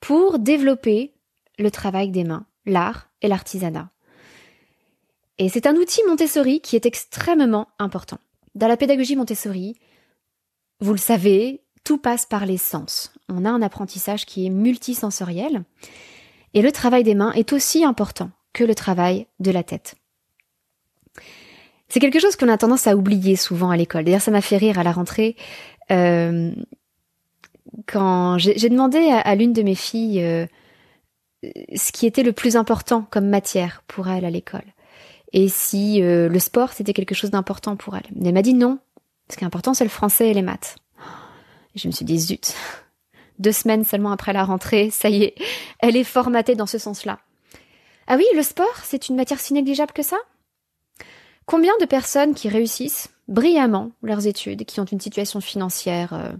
pour 0.01 0.38
développer 0.38 1.12
le 1.59 1.70
travail 1.70 2.11
des 2.11 2.25
mains, 2.25 2.46
l'art 2.66 3.11
et 3.20 3.29
l'artisanat. 3.29 3.90
Et 5.38 5.48
c'est 5.48 5.66
un 5.66 5.75
outil 5.75 6.03
Montessori 6.07 6.61
qui 6.61 6.77
est 6.77 6.87
extrêmement 6.87 7.68
important. 7.79 8.18
Dans 8.55 8.68
la 8.68 8.77
pédagogie 8.77 9.16
Montessori, 9.16 9.77
vous 10.81 10.92
le 10.92 10.98
savez, 10.98 11.62
tout 11.85 11.98
passe 11.98 12.27
par 12.27 12.46
les 12.46 12.59
sens. 12.59 13.12
On 13.29 13.44
a 13.44 13.51
un 13.51 13.62
apprentissage 13.62 14.27
qui 14.27 14.46
est 14.46 14.51
multisensoriel. 14.51 15.64
Et 16.55 16.62
le 16.62 16.73
travail 16.73 17.03
des 17.03 17.15
mains 17.15 17.33
est 17.33 17.53
aussi 17.53 17.85
important 17.85 18.31
que 18.53 18.65
le 18.65 18.75
travail 18.75 19.27
de 19.41 19.51
la 19.51 19.62
tête. 19.62 19.95
C'est 21.88 22.01
quelque 22.01 22.21
chose 22.21 22.37
qu'on 22.37 22.49
a 22.49 22.59
tendance 22.59 22.87
à 22.87 22.97
oublier 22.97 23.37
souvent 23.37 23.71
à 23.71 23.77
l'école. 23.77 24.05
D'ailleurs, 24.05 24.21
ça 24.21 24.31
m'a 24.31 24.41
fait 24.41 24.57
rire 24.57 24.79
à 24.79 24.83
la 24.83 24.93
rentrée. 24.93 25.37
Euh, 25.91 26.53
quand 27.87 28.38
j'ai 28.38 28.69
demandé 28.69 28.99
à, 29.11 29.35
l'une 29.35 29.53
de 29.53 29.62
mes 29.62 29.75
filles 29.75 30.23
euh, 30.23 30.47
ce 31.75 31.93
qui 31.93 32.07
était 32.07 32.23
le 32.23 32.33
plus 32.33 32.57
important 32.57 33.07
comme 33.11 33.29
matière 33.29 33.83
pour 33.87 34.09
elle 34.09 34.25
à 34.25 34.31
l'école. 34.31 34.65
Et 35.33 35.49
si 35.49 36.03
euh, 36.03 36.29
le 36.29 36.38
sport, 36.38 36.73
c'était 36.73 36.93
quelque 36.93 37.15
chose 37.15 37.31
d'important 37.31 37.77
pour 37.77 37.97
elle. 37.97 38.07
Elle 38.23 38.35
m'a 38.35 38.43
dit 38.43 38.55
non. 38.55 38.79
Ce 39.31 39.37
qui 39.37 39.45
est 39.45 39.47
important, 39.47 39.73
c'est 39.73 39.85
le 39.85 39.91
français 39.91 40.29
et 40.29 40.35
les 40.35 40.43
maths 40.43 40.77
je 41.75 41.88
me 41.88 41.93
suis 41.93 42.05
dit, 42.05 42.19
zut, 42.19 42.55
deux 43.43 43.53
semaines 43.53 43.85
seulement 43.85 44.13
après 44.13 44.33
la 44.33 44.45
rentrée, 44.45 44.91
ça 44.91 45.11
y 45.11 45.25
est, 45.25 45.35
elle 45.81 45.97
est 45.97 46.05
formatée 46.05 46.55
dans 46.55 46.67
ce 46.67 46.79
sens-là. 46.79 47.19
Ah 48.07 48.17
oui, 48.17 48.25
le 48.35 48.43
sport, 48.43 48.77
c'est 48.83 49.09
une 49.09 49.17
matière 49.17 49.41
si 49.41 49.53
négligeable 49.53 49.93
que 49.93 50.03
ça? 50.03 50.17
Combien 51.47 51.73
de 51.81 51.87
personnes 51.87 52.35
qui 52.35 52.49
réussissent 52.49 53.11
brillamment 53.29 53.93
leurs 54.03 54.27
études, 54.27 54.65
qui 54.65 54.81
ont 54.81 54.85
une 54.85 55.01
situation 55.01 55.41
financière 55.41 56.13
euh, 56.13 56.33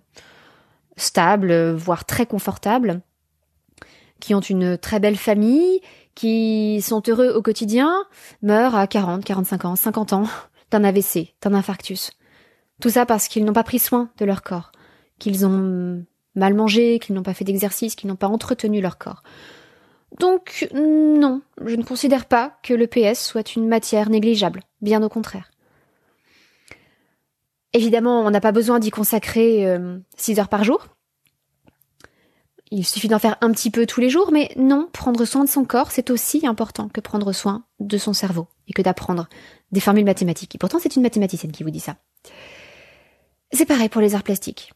stable, 0.97 1.73
voire 1.73 2.05
très 2.05 2.27
confortable, 2.27 3.01
qui 4.21 4.35
ont 4.35 4.41
une 4.41 4.79
très 4.79 5.01
belle 5.01 5.17
famille, 5.17 5.81
qui 6.15 6.81
sont 6.83 7.03
heureux 7.09 7.31
au 7.31 7.43
quotidien, 7.43 7.93
meurent 8.43 8.77
à 8.77 8.87
40, 8.87 9.25
45 9.25 9.65
ans, 9.65 9.77
50 9.77 10.13
ans 10.13 10.25
d'un 10.71 10.85
AVC, 10.85 11.35
d'un 11.43 11.55
infarctus. 11.55 12.13
Tout 12.81 12.91
ça 12.91 13.07
parce 13.07 13.29
qu'ils 13.29 13.45
n'ont 13.45 13.53
pas 13.53 13.65
pris 13.65 13.79
soin 13.79 14.11
de 14.19 14.25
leur 14.25 14.43
corps, 14.43 14.73
qu'ils 15.19 15.47
ont 15.47 16.05
mal 16.35 16.55
mangé, 16.55 16.99
qu'ils 16.99 17.15
n'ont 17.15 17.23
pas 17.23 17.35
fait 17.35 17.45
d'exercice, 17.45 17.95
qu'ils 17.95 18.09
n'ont 18.09 18.17
pas 18.17 18.29
entretenu 18.29 18.81
leur 18.81 18.99
corps. 18.99 19.23
Donc 20.19 20.69
non, 20.75 21.41
je 21.65 21.77
ne 21.77 21.83
considère 21.83 22.27
pas 22.27 22.59
que 22.63 22.75
le 22.75 22.87
PS 22.87 23.25
soit 23.25 23.57
une 23.57 23.69
matière 23.69 24.11
négligeable, 24.11 24.63
bien 24.81 25.03
au 25.03 25.09
contraire. 25.09 25.51
Évidemment, 27.73 28.21
on 28.21 28.31
n'a 28.31 28.41
pas 28.41 28.53
besoin 28.53 28.79
d'y 28.79 28.91
consacrer 28.91 29.67
6 30.17 30.33
euh, 30.33 30.41
heures 30.41 30.49
par 30.49 30.65
jour. 30.65 30.87
Il 32.71 32.87
suffit 32.87 33.09
d'en 33.09 33.19
faire 33.19 33.37
un 33.41 33.51
petit 33.53 33.71
peu 33.71 33.87
tous 33.87 34.01
les 34.01 34.11
jours, 34.11 34.31
mais 34.33 34.51
non, 34.57 34.89
prendre 34.93 35.25
soin 35.25 35.45
de 35.45 35.49
son 35.49 35.65
corps, 35.65 35.91
c'est 35.91 36.11
aussi 36.11 36.47
important 36.47 36.89
que 36.89 37.01
prendre 37.01 37.33
soin 37.33 37.65
de 37.81 37.99
son 37.99 38.13
cerveau 38.13 38.49
et 38.67 38.73
que 38.73 38.83
d'apprendre 38.83 39.29
des 39.73 39.81
formules 39.81 40.05
mathématiques. 40.05 40.55
Et 40.55 40.59
pourtant, 40.59 40.79
c'est 40.79 40.97
une 40.97 41.03
mathématicienne 41.03 41.53
qui 41.53 41.65
vous 41.65 41.71
dit 41.71 41.81
ça. 41.81 41.97
C'est 43.53 43.67
pareil 43.67 43.91
pour 43.91 44.01
les 44.01 44.15
arts 44.15 44.23
plastiques. 44.23 44.73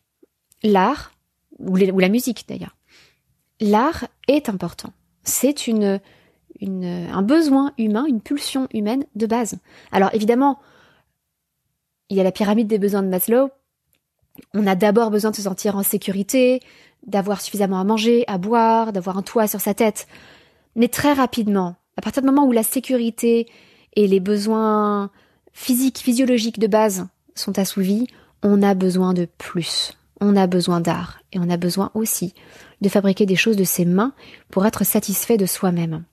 L'art, 0.63 1.13
ou, 1.59 1.77
la 1.77 2.09
musique 2.09 2.45
d'ailleurs. 2.49 2.77
L'art 3.61 4.07
est 4.29 4.49
important. 4.49 4.93
C'est 5.23 5.67
une, 5.67 6.01
un 6.63 7.23
besoin 7.23 7.73
humain, 7.79 8.05
une 8.07 8.21
pulsion 8.21 8.69
humaine 8.73 9.05
de 9.15 9.27
base. 9.27 9.59
Alors 9.93 10.11
évidemment, 10.15 10.59
il 12.09 12.17
y 12.17 12.21
a 12.21 12.25
la 12.25 12.33
pyramide 12.33 12.69
des 12.69 12.79
besoins 12.79 13.03
de 13.03 13.09
Maslow. 13.09 13.51
On 14.55 14.67
a 14.67 14.75
d'abord 14.75 15.11
besoin 15.11 15.31
de 15.31 15.37
se 15.37 15.43
sentir 15.43 15.77
en 15.77 15.83
sécurité, 15.83 16.61
d'avoir 17.07 17.41
suffisamment 17.41 17.81
à 17.81 17.85
manger, 17.85 18.25
à 18.27 18.39
boire, 18.39 18.93
d'avoir 18.93 19.17
un 19.17 19.23
toit 19.23 19.47
sur 19.47 19.61
sa 19.61 19.75
tête. 19.75 20.07
Mais 20.75 20.89
très 20.89 21.15
rapidement, 21.15 21.77
à 21.97 22.03
partir 22.03 22.23
du 22.23 22.27
moment 22.27 22.47
où 22.47 22.53
la 22.53 22.63
sécurité 22.63 23.47
et 23.95 24.07
les 24.07 24.21
besoins 24.21 25.11
physiques, 25.53 25.99
physiologiques 25.99 26.59
de 26.59 26.67
base 26.67 27.07
sont 27.35 27.59
assouvis, 27.59 28.07
on 28.43 28.63
a 28.63 28.75
besoin 28.75 29.15
de 29.15 29.27
plus. 29.39 29.97
On 30.21 30.37
a 30.37 30.47
besoin 30.47 30.81
d'art 30.81 31.21
et 31.33 31.39
on 31.39 31.51
a 31.51 31.57
besoin 31.57 31.91
aussi 31.95 32.35
de 32.81 32.89
fabriquer 32.89 33.27
des 33.27 33.37
choses 33.37 33.57
de 33.57 33.65
ses 33.65 33.85
mains 33.85 34.13
pour 34.51 34.67
être 34.67 34.85
satisfait 34.85 35.37
de 35.37 35.47
soi-même. 35.47 36.05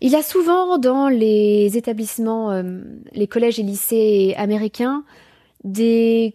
Il 0.00 0.10
y 0.10 0.16
a 0.16 0.22
souvent 0.22 0.78
dans 0.78 1.08
les 1.08 1.76
établissements, 1.76 2.50
euh, 2.50 2.80
les 3.12 3.28
collèges 3.28 3.60
et 3.60 3.62
lycées 3.62 4.34
américains, 4.36 5.04
des, 5.62 6.32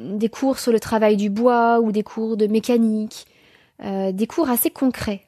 des 0.00 0.28
cours 0.28 0.58
sur 0.58 0.72
le 0.72 0.80
travail 0.80 1.16
du 1.16 1.30
bois 1.30 1.78
ou 1.78 1.92
des 1.92 2.02
cours 2.02 2.36
de 2.36 2.48
mécanique, 2.48 3.26
euh, 3.84 4.10
des 4.10 4.26
cours 4.26 4.50
assez 4.50 4.70
concrets. 4.70 5.26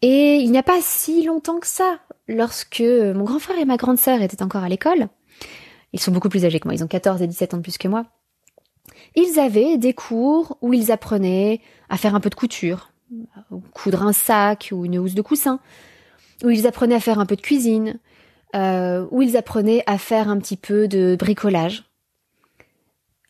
Et 0.00 0.38
il 0.38 0.50
n'y 0.50 0.58
a 0.58 0.64
pas 0.64 0.80
si 0.80 1.22
longtemps 1.22 1.60
que 1.60 1.66
ça, 1.68 2.00
lorsque 2.26 2.80
mon 2.80 3.22
grand 3.22 3.38
frère 3.38 3.58
et 3.58 3.64
ma 3.64 3.76
grande 3.76 3.98
sœur 3.98 4.20
étaient 4.20 4.42
encore 4.42 4.64
à 4.64 4.68
l'école, 4.68 5.08
ils 5.92 6.00
sont 6.00 6.12
beaucoup 6.12 6.28
plus 6.28 6.44
âgés 6.44 6.60
que 6.60 6.68
moi, 6.68 6.74
ils 6.74 6.84
ont 6.84 6.88
14 6.88 7.22
et 7.22 7.26
17 7.26 7.54
ans 7.54 7.56
de 7.58 7.62
plus 7.62 7.78
que 7.78 7.88
moi, 7.88 8.04
ils 9.14 9.38
avaient 9.38 9.78
des 9.78 9.94
cours 9.94 10.56
où 10.62 10.72
ils 10.72 10.90
apprenaient 10.90 11.60
à 11.88 11.96
faire 11.96 12.14
un 12.14 12.20
peu 12.20 12.30
de 12.30 12.34
couture, 12.34 12.92
coudre 13.74 14.02
un 14.02 14.12
sac 14.12 14.70
ou 14.72 14.84
une 14.84 14.98
housse 14.98 15.14
de 15.14 15.22
coussin, 15.22 15.60
où 16.44 16.50
ils 16.50 16.66
apprenaient 16.66 16.94
à 16.94 17.00
faire 17.00 17.18
un 17.18 17.26
peu 17.26 17.36
de 17.36 17.42
cuisine, 17.42 17.98
euh, 18.54 19.06
où 19.10 19.22
ils 19.22 19.36
apprenaient 19.36 19.82
à 19.86 19.98
faire 19.98 20.28
un 20.28 20.38
petit 20.38 20.56
peu 20.56 20.88
de 20.88 21.16
bricolage, 21.18 21.84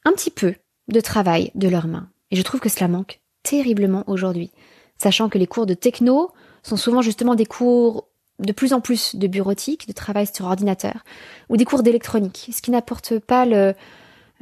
un 0.05 0.13
petit 0.13 0.31
peu 0.31 0.55
de 0.89 1.01
travail 1.01 1.51
de 1.55 1.69
leurs 1.69 1.89
mains. 1.89 2.09
Et 2.31 2.37
je 2.37 2.43
trouve 2.43 2.61
que 2.61 2.69
cela 2.69 2.89
manque 2.89 3.21
terriblement 3.43 4.05
aujourd'hui, 4.07 4.51
sachant 4.99 5.29
que 5.29 5.39
les 5.39 5.47
cours 5.47 5.67
de 5.67 5.75
techno 5.75 6.31
sont 6.63 6.77
souvent 6.77 7.03
justement 7.03 7.35
des 7.35 7.47
cours 7.47 8.09
de 8.43 8.53
plus 8.53 8.73
en 8.73 8.81
plus 8.81 9.17
de 9.17 9.27
bureautique, 9.27 9.87
de 9.89 9.93
travail 9.93 10.27
sur 10.33 10.47
ordinateur, 10.47 11.05
ou 11.49 11.57
des 11.57 11.65
cours 11.65 11.83
d'électronique, 11.83 12.51
ce 12.53 12.63
qui 12.63 12.71
n'apporte 12.71 13.19
pas 13.19 13.45
le, 13.45 13.75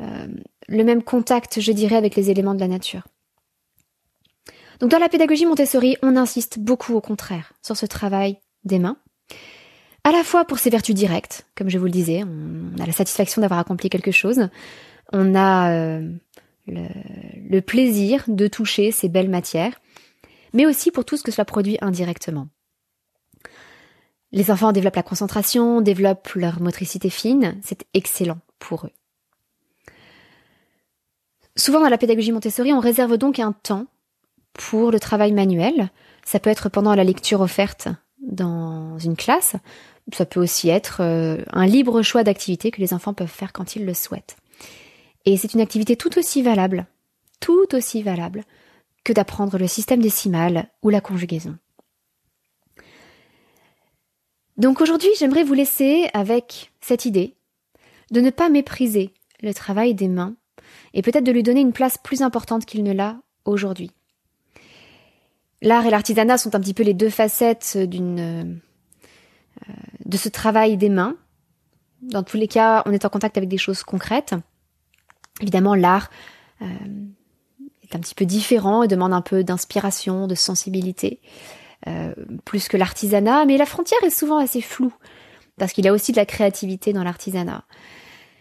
euh, 0.00 0.26
le 0.68 0.84
même 0.84 1.02
contact, 1.02 1.60
je 1.60 1.72
dirais, 1.72 1.96
avec 1.96 2.16
les 2.16 2.30
éléments 2.30 2.54
de 2.54 2.60
la 2.60 2.68
nature. 2.68 3.06
Donc 4.80 4.90
dans 4.90 4.98
la 4.98 5.08
pédagogie 5.08 5.46
Montessori, 5.46 5.96
on 6.02 6.16
insiste 6.16 6.58
beaucoup 6.58 6.94
au 6.94 7.00
contraire 7.00 7.52
sur 7.62 7.76
ce 7.76 7.86
travail 7.86 8.38
des 8.64 8.78
mains, 8.78 8.96
à 10.04 10.12
la 10.12 10.24
fois 10.24 10.44
pour 10.46 10.58
ses 10.58 10.70
vertus 10.70 10.94
directes, 10.94 11.46
comme 11.54 11.68
je 11.68 11.78
vous 11.78 11.84
le 11.84 11.90
disais, 11.90 12.24
on 12.24 12.80
a 12.80 12.86
la 12.86 12.92
satisfaction 12.92 13.42
d'avoir 13.42 13.60
accompli 13.60 13.90
quelque 13.90 14.12
chose, 14.12 14.48
on 15.12 15.34
a 15.34 15.72
euh, 15.72 16.10
le 16.66 17.60
plaisir 17.60 18.24
de 18.26 18.46
toucher 18.46 18.92
ces 18.92 19.10
belles 19.10 19.28
matières, 19.28 19.78
mais 20.54 20.64
aussi 20.64 20.90
pour 20.90 21.04
tout 21.04 21.18
ce 21.18 21.22
que 21.22 21.30
cela 21.30 21.44
produit 21.44 21.76
indirectement. 21.82 22.48
Les 24.32 24.50
enfants 24.50 24.72
développent 24.72 24.96
la 24.96 25.02
concentration, 25.02 25.80
développent 25.80 26.32
leur 26.34 26.60
motricité 26.60 27.10
fine, 27.10 27.58
c'est 27.62 27.84
excellent 27.94 28.38
pour 28.58 28.86
eux. 28.86 28.92
Souvent 31.56 31.80
dans 31.80 31.88
la 31.88 31.98
pédagogie 31.98 32.32
Montessori, 32.32 32.72
on 32.72 32.80
réserve 32.80 33.18
donc 33.18 33.38
un 33.38 33.52
temps 33.52 33.86
pour 34.52 34.90
le 34.90 35.00
travail 35.00 35.32
manuel. 35.32 35.90
Ça 36.24 36.38
peut 36.38 36.50
être 36.50 36.68
pendant 36.68 36.94
la 36.94 37.04
lecture 37.04 37.40
offerte 37.40 37.88
dans 38.20 38.98
une 38.98 39.16
classe. 39.16 39.56
Ça 40.12 40.26
peut 40.26 40.40
aussi 40.40 40.68
être 40.68 41.02
euh, 41.02 41.38
un 41.52 41.66
libre 41.66 42.02
choix 42.02 42.24
d'activité 42.24 42.70
que 42.70 42.80
les 42.80 42.94
enfants 42.94 43.14
peuvent 43.14 43.28
faire 43.28 43.52
quand 43.52 43.76
ils 43.76 43.84
le 43.84 43.94
souhaitent. 43.94 44.36
Et 45.24 45.36
c'est 45.36 45.54
une 45.54 45.60
activité 45.60 45.96
tout 45.96 46.18
aussi 46.18 46.42
valable, 46.42 46.86
tout 47.40 47.74
aussi 47.74 48.02
valable 48.02 48.44
que 49.04 49.12
d'apprendre 49.12 49.58
le 49.58 49.66
système 49.66 50.00
décimal 50.00 50.68
ou 50.82 50.88
la 50.88 51.00
conjugaison. 51.00 51.56
Donc 54.60 54.82
aujourd'hui, 54.82 55.08
j'aimerais 55.18 55.42
vous 55.42 55.54
laisser 55.54 56.10
avec 56.12 56.70
cette 56.82 57.06
idée 57.06 57.34
de 58.10 58.20
ne 58.20 58.28
pas 58.28 58.50
mépriser 58.50 59.14
le 59.42 59.54
travail 59.54 59.94
des 59.94 60.06
mains 60.06 60.34
et 60.92 61.00
peut-être 61.00 61.24
de 61.24 61.32
lui 61.32 61.42
donner 61.42 61.62
une 61.62 61.72
place 61.72 61.96
plus 61.96 62.20
importante 62.20 62.66
qu'il 62.66 62.84
ne 62.84 62.92
l'a 62.92 63.16
aujourd'hui. 63.46 63.90
L'art 65.62 65.86
et 65.86 65.90
l'artisanat 65.90 66.36
sont 66.36 66.54
un 66.54 66.60
petit 66.60 66.74
peu 66.74 66.82
les 66.82 66.92
deux 66.92 67.08
facettes 67.08 67.72
euh, 67.76 68.44
de 70.04 70.16
ce 70.18 70.28
travail 70.28 70.76
des 70.76 70.90
mains. 70.90 71.16
Dans 72.02 72.22
tous 72.22 72.36
les 72.36 72.48
cas, 72.48 72.82
on 72.84 72.92
est 72.92 73.06
en 73.06 73.08
contact 73.08 73.38
avec 73.38 73.48
des 73.48 73.58
choses 73.58 73.82
concrètes. 73.82 74.34
Évidemment, 75.40 75.74
l'art 75.74 76.10
euh, 76.60 76.66
est 77.82 77.94
un 77.94 77.98
petit 77.98 78.14
peu 78.14 78.26
différent 78.26 78.82
et 78.82 78.88
demande 78.88 79.14
un 79.14 79.22
peu 79.22 79.42
d'inspiration, 79.42 80.26
de 80.26 80.34
sensibilité, 80.34 81.18
euh, 81.88 82.14
plus 82.44 82.68
que 82.68 82.76
l'artisanat, 82.76 83.44
mais 83.46 83.56
la 83.56 83.66
frontière 83.66 84.02
est 84.04 84.10
souvent 84.10 84.38
assez 84.38 84.60
floue, 84.60 84.92
parce 85.58 85.72
qu'il 85.72 85.84
y 85.84 85.88
a 85.88 85.92
aussi 85.92 86.12
de 86.12 86.16
la 86.16 86.26
créativité 86.26 86.92
dans 86.92 87.04
l'artisanat. 87.04 87.64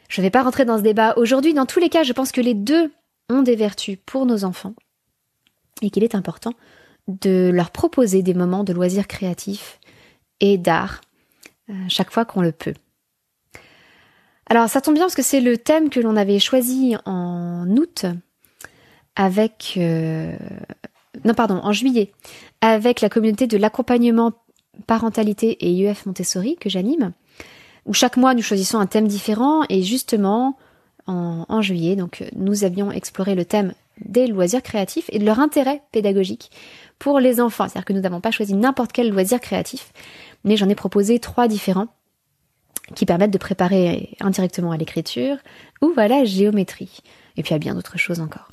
Je 0.09 0.21
ne 0.21 0.25
vais 0.25 0.31
pas 0.31 0.43
rentrer 0.43 0.65
dans 0.65 0.77
ce 0.77 0.83
débat 0.83 1.13
aujourd'hui. 1.17 1.53
Dans 1.53 1.65
tous 1.65 1.79
les 1.79 1.89
cas, 1.89 2.03
je 2.03 2.13
pense 2.13 2.31
que 2.31 2.41
les 2.41 2.55
deux 2.55 2.91
ont 3.29 3.43
des 3.43 3.55
vertus 3.55 3.97
pour 4.05 4.25
nos 4.25 4.43
enfants 4.43 4.73
et 5.81 5.89
qu'il 5.89 6.03
est 6.03 6.15
important 6.15 6.53
de 7.07 7.51
leur 7.53 7.71
proposer 7.71 8.23
des 8.23 8.33
moments 8.33 8.63
de 8.63 8.73
loisirs 8.73 9.07
créatifs 9.07 9.79
et 10.39 10.57
d'art 10.57 11.01
euh, 11.69 11.73
chaque 11.87 12.11
fois 12.11 12.25
qu'on 12.25 12.41
le 12.41 12.51
peut. 12.51 12.73
Alors 14.47 14.67
ça 14.67 14.81
tombe 14.81 14.95
bien 14.95 15.03
parce 15.03 15.15
que 15.15 15.21
c'est 15.21 15.41
le 15.41 15.57
thème 15.57 15.89
que 15.89 15.99
l'on 15.99 16.15
avait 16.15 16.39
choisi 16.39 16.95
en 17.05 17.67
août 17.77 18.05
avec 19.15 19.73
euh, 19.77 20.35
non 21.25 21.33
pardon 21.33 21.59
en 21.63 21.71
juillet 21.71 22.11
avec 22.61 23.01
la 23.01 23.09
communauté 23.09 23.47
de 23.47 23.57
l'accompagnement 23.57 24.33
parentalité 24.87 25.51
et 25.65 25.71
IEF 25.71 26.05
Montessori 26.05 26.55
que 26.57 26.69
j'anime 26.69 27.13
où 27.85 27.93
chaque 27.93 28.17
mois 28.17 28.33
nous 28.33 28.41
choisissons 28.41 28.79
un 28.79 28.85
thème 28.85 29.07
différent 29.07 29.63
et 29.69 29.81
justement 29.81 30.57
en, 31.07 31.61
juillet, 31.63 31.95
donc 31.95 32.23
nous 32.35 32.63
avions 32.63 32.91
exploré 32.91 33.33
le 33.33 33.43
thème 33.43 33.73
des 34.05 34.27
loisirs 34.27 34.61
créatifs 34.61 35.09
et 35.11 35.17
de 35.17 35.25
leur 35.25 35.39
intérêt 35.39 35.81
pédagogique 35.91 36.51
pour 36.99 37.19
les 37.19 37.41
enfants. 37.41 37.67
C'est-à-dire 37.67 37.85
que 37.85 37.93
nous 37.93 38.01
n'avons 38.01 38.21
pas 38.21 38.29
choisi 38.29 38.53
n'importe 38.53 38.91
quel 38.91 39.09
loisir 39.09 39.39
créatif, 39.39 39.91
mais 40.43 40.55
j'en 40.55 40.69
ai 40.69 40.75
proposé 40.75 41.17
trois 41.17 41.47
différents 41.47 41.87
qui 42.93 43.07
permettent 43.07 43.31
de 43.31 43.39
préparer 43.39 44.15
indirectement 44.19 44.71
à 44.71 44.77
l'écriture 44.77 45.37
ou 45.81 45.93
à 45.97 46.07
la 46.07 46.25
géométrie. 46.25 46.99
Et 47.37 47.43
puis 47.43 47.55
à 47.55 47.57
bien 47.57 47.73
d'autres 47.73 47.97
choses 47.97 48.19
encore. 48.19 48.49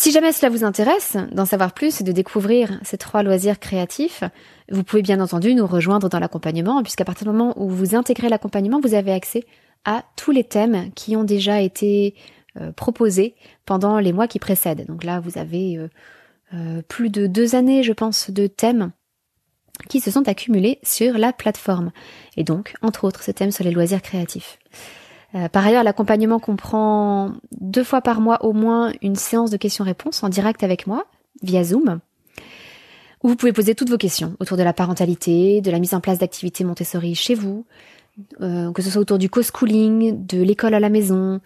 Si 0.00 0.12
jamais 0.12 0.30
cela 0.30 0.48
vous 0.48 0.62
intéresse 0.62 1.16
d'en 1.32 1.44
savoir 1.44 1.72
plus 1.72 2.00
et 2.00 2.04
de 2.04 2.12
découvrir 2.12 2.78
ces 2.84 2.96
trois 2.96 3.24
loisirs 3.24 3.58
créatifs, 3.58 4.22
vous 4.70 4.84
pouvez 4.84 5.02
bien 5.02 5.18
entendu 5.18 5.56
nous 5.56 5.66
rejoindre 5.66 6.08
dans 6.08 6.20
l'accompagnement, 6.20 6.80
puisqu'à 6.84 7.04
partir 7.04 7.26
du 7.26 7.36
moment 7.36 7.52
où 7.60 7.68
vous 7.68 7.96
intégrez 7.96 8.28
l'accompagnement, 8.28 8.78
vous 8.78 8.94
avez 8.94 9.10
accès 9.10 9.44
à 9.84 10.04
tous 10.14 10.30
les 10.30 10.44
thèmes 10.44 10.92
qui 10.94 11.16
ont 11.16 11.24
déjà 11.24 11.60
été 11.60 12.14
euh, 12.60 12.70
proposés 12.70 13.34
pendant 13.66 13.98
les 13.98 14.12
mois 14.12 14.28
qui 14.28 14.38
précèdent. 14.38 14.86
Donc 14.86 15.02
là, 15.02 15.18
vous 15.18 15.36
avez 15.36 15.76
euh, 15.76 15.88
euh, 16.54 16.80
plus 16.86 17.10
de 17.10 17.26
deux 17.26 17.56
années, 17.56 17.82
je 17.82 17.92
pense, 17.92 18.30
de 18.30 18.46
thèmes 18.46 18.92
qui 19.88 19.98
se 19.98 20.12
sont 20.12 20.28
accumulés 20.28 20.78
sur 20.84 21.18
la 21.18 21.32
plateforme. 21.32 21.90
Et 22.36 22.44
donc, 22.44 22.74
entre 22.82 23.02
autres, 23.02 23.24
ce 23.24 23.32
thème 23.32 23.50
sur 23.50 23.64
les 23.64 23.72
loisirs 23.72 24.02
créatifs. 24.02 24.60
Euh, 25.34 25.48
par 25.48 25.66
ailleurs, 25.66 25.84
l'accompagnement 25.84 26.38
comprend 26.38 27.32
deux 27.60 27.84
fois 27.84 28.00
par 28.00 28.20
mois 28.20 28.44
au 28.44 28.52
moins 28.52 28.92
une 29.02 29.16
séance 29.16 29.50
de 29.50 29.56
questions-réponses 29.56 30.22
en 30.22 30.28
direct 30.28 30.62
avec 30.62 30.86
moi, 30.86 31.06
via 31.42 31.62
Zoom, 31.64 32.00
où 33.22 33.28
vous 33.28 33.36
pouvez 33.36 33.52
poser 33.52 33.74
toutes 33.74 33.90
vos 33.90 33.98
questions 33.98 34.36
autour 34.40 34.56
de 34.56 34.62
la 34.62 34.72
parentalité, 34.72 35.60
de 35.60 35.70
la 35.70 35.78
mise 35.78 35.94
en 35.94 36.00
place 36.00 36.18
d'activités 36.18 36.64
Montessori 36.64 37.14
chez 37.14 37.34
vous, 37.34 37.66
euh, 38.40 38.72
que 38.72 38.82
ce 38.82 38.90
soit 38.90 39.02
autour 39.02 39.18
du 39.18 39.28
co-schooling, 39.28 40.26
de 40.26 40.42
l'école 40.42 40.74
à 40.74 40.80
la 40.80 40.88
maison, 40.88 41.40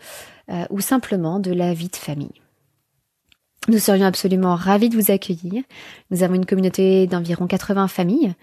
euh, 0.50 0.64
ou 0.70 0.80
simplement 0.80 1.40
de 1.40 1.52
la 1.52 1.74
vie 1.74 1.88
de 1.88 1.96
famille. 1.96 2.40
Nous 3.68 3.78
serions 3.78 4.06
absolument 4.06 4.56
ravis 4.56 4.88
de 4.88 4.96
vous 4.96 5.12
accueillir. 5.12 5.62
Nous 6.10 6.22
avons 6.22 6.34
une 6.34 6.46
communauté 6.46 7.06
d'environ 7.06 7.46
80 7.46 7.88
familles. 7.88 8.34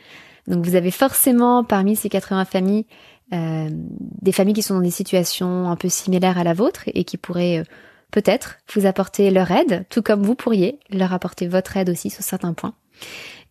Donc 0.47 0.65
vous 0.65 0.75
avez 0.75 0.91
forcément 0.91 1.63
parmi 1.63 1.95
ces 1.95 2.08
80 2.08 2.45
familles 2.45 2.86
euh, 3.34 3.70
des 3.72 4.32
familles 4.32 4.56
qui 4.56 4.63
sont 4.63 4.76
dans 4.76 4.82
des 4.82 4.92
situations 4.92 5.70
un 5.70 5.76
peu 5.76 5.89
similaires 5.89 6.38
à 6.38 6.44
la 6.44 6.54
vôtre 6.54 6.84
et 6.88 7.04
qui 7.04 7.18
pourraient 7.18 7.60
euh, 7.60 7.63
peut-être 8.12 8.58
vous 8.74 8.86
apporter 8.86 9.30
leur 9.30 9.52
aide, 9.52 9.86
tout 9.89 10.02
comme 10.02 10.24
vous 10.24 10.36
pourriez 10.36 10.80
leur 10.89 11.13
apporter 11.13 11.48
votre 11.48 11.78
aide 11.78 11.89
aussi 11.89 12.10
sur 12.10 12.24
certains 12.24 12.54
points. 12.54 12.74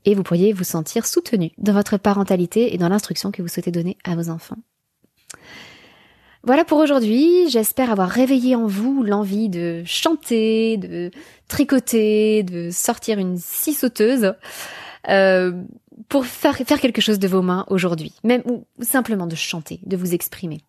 Et 0.04 0.14
vous 0.14 0.22
pourriez 0.22 0.52
vous 0.52 0.64
sentir 0.64 1.06
soutenu 1.06 1.52
dans 1.58 1.72
votre 1.72 1.96
parentalité 1.96 2.74
et 2.74 2.78
dans 2.78 2.88
l'instruction 2.88 3.30
que 3.30 3.42
vous 3.42 3.48
souhaitez 3.48 3.70
donner 3.70 3.96
à 4.04 4.16
vos 4.16 4.30
enfants. 4.30 4.56
Voilà 6.44 6.64
pour 6.64 6.78
aujourd'hui. 6.78 7.48
J'espère 7.50 7.90
avoir 7.90 8.08
réveillé 8.08 8.54
en 8.56 8.66
vous 8.66 9.02
l'envie 9.02 9.48
de 9.48 9.82
chanter, 9.84 10.76
de 10.76 11.10
tricoter, 11.48 12.42
de 12.42 12.70
sortir 12.70 13.18
une 13.18 13.36
scie 13.36 13.74
sauteuse. 13.74 14.34
Euh, 15.08 15.52
pour 16.08 16.26
faire, 16.26 16.56
quelque 16.56 17.00
chose 17.00 17.18
de 17.18 17.28
vos 17.28 17.42
mains 17.42 17.64
aujourd'hui, 17.68 18.12
même 18.24 18.42
ou 18.44 18.64
simplement 18.80 19.26
de 19.26 19.34
chanter, 19.34 19.80
de 19.84 19.96
vous 19.96 20.14
exprimer. 20.14 20.60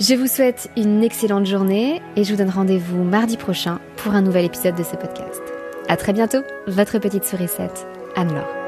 Je 0.00 0.14
vous 0.14 0.26
souhaite 0.26 0.70
une 0.76 1.02
excellente 1.04 1.44
journée 1.44 2.00
et 2.16 2.24
je 2.24 2.30
vous 2.30 2.38
donne 2.38 2.48
rendez-vous 2.48 3.04
mardi 3.04 3.36
prochain 3.36 3.80
pour 3.96 4.14
un 4.14 4.22
nouvel 4.22 4.46
épisode 4.46 4.74
de 4.74 4.82
ce 4.82 4.96
podcast. 4.96 5.42
À 5.88 5.96
très 5.96 6.14
bientôt, 6.14 6.40
votre 6.66 6.98
petite 6.98 7.24
sourisette, 7.24 7.86
Anne-Laure. 8.16 8.59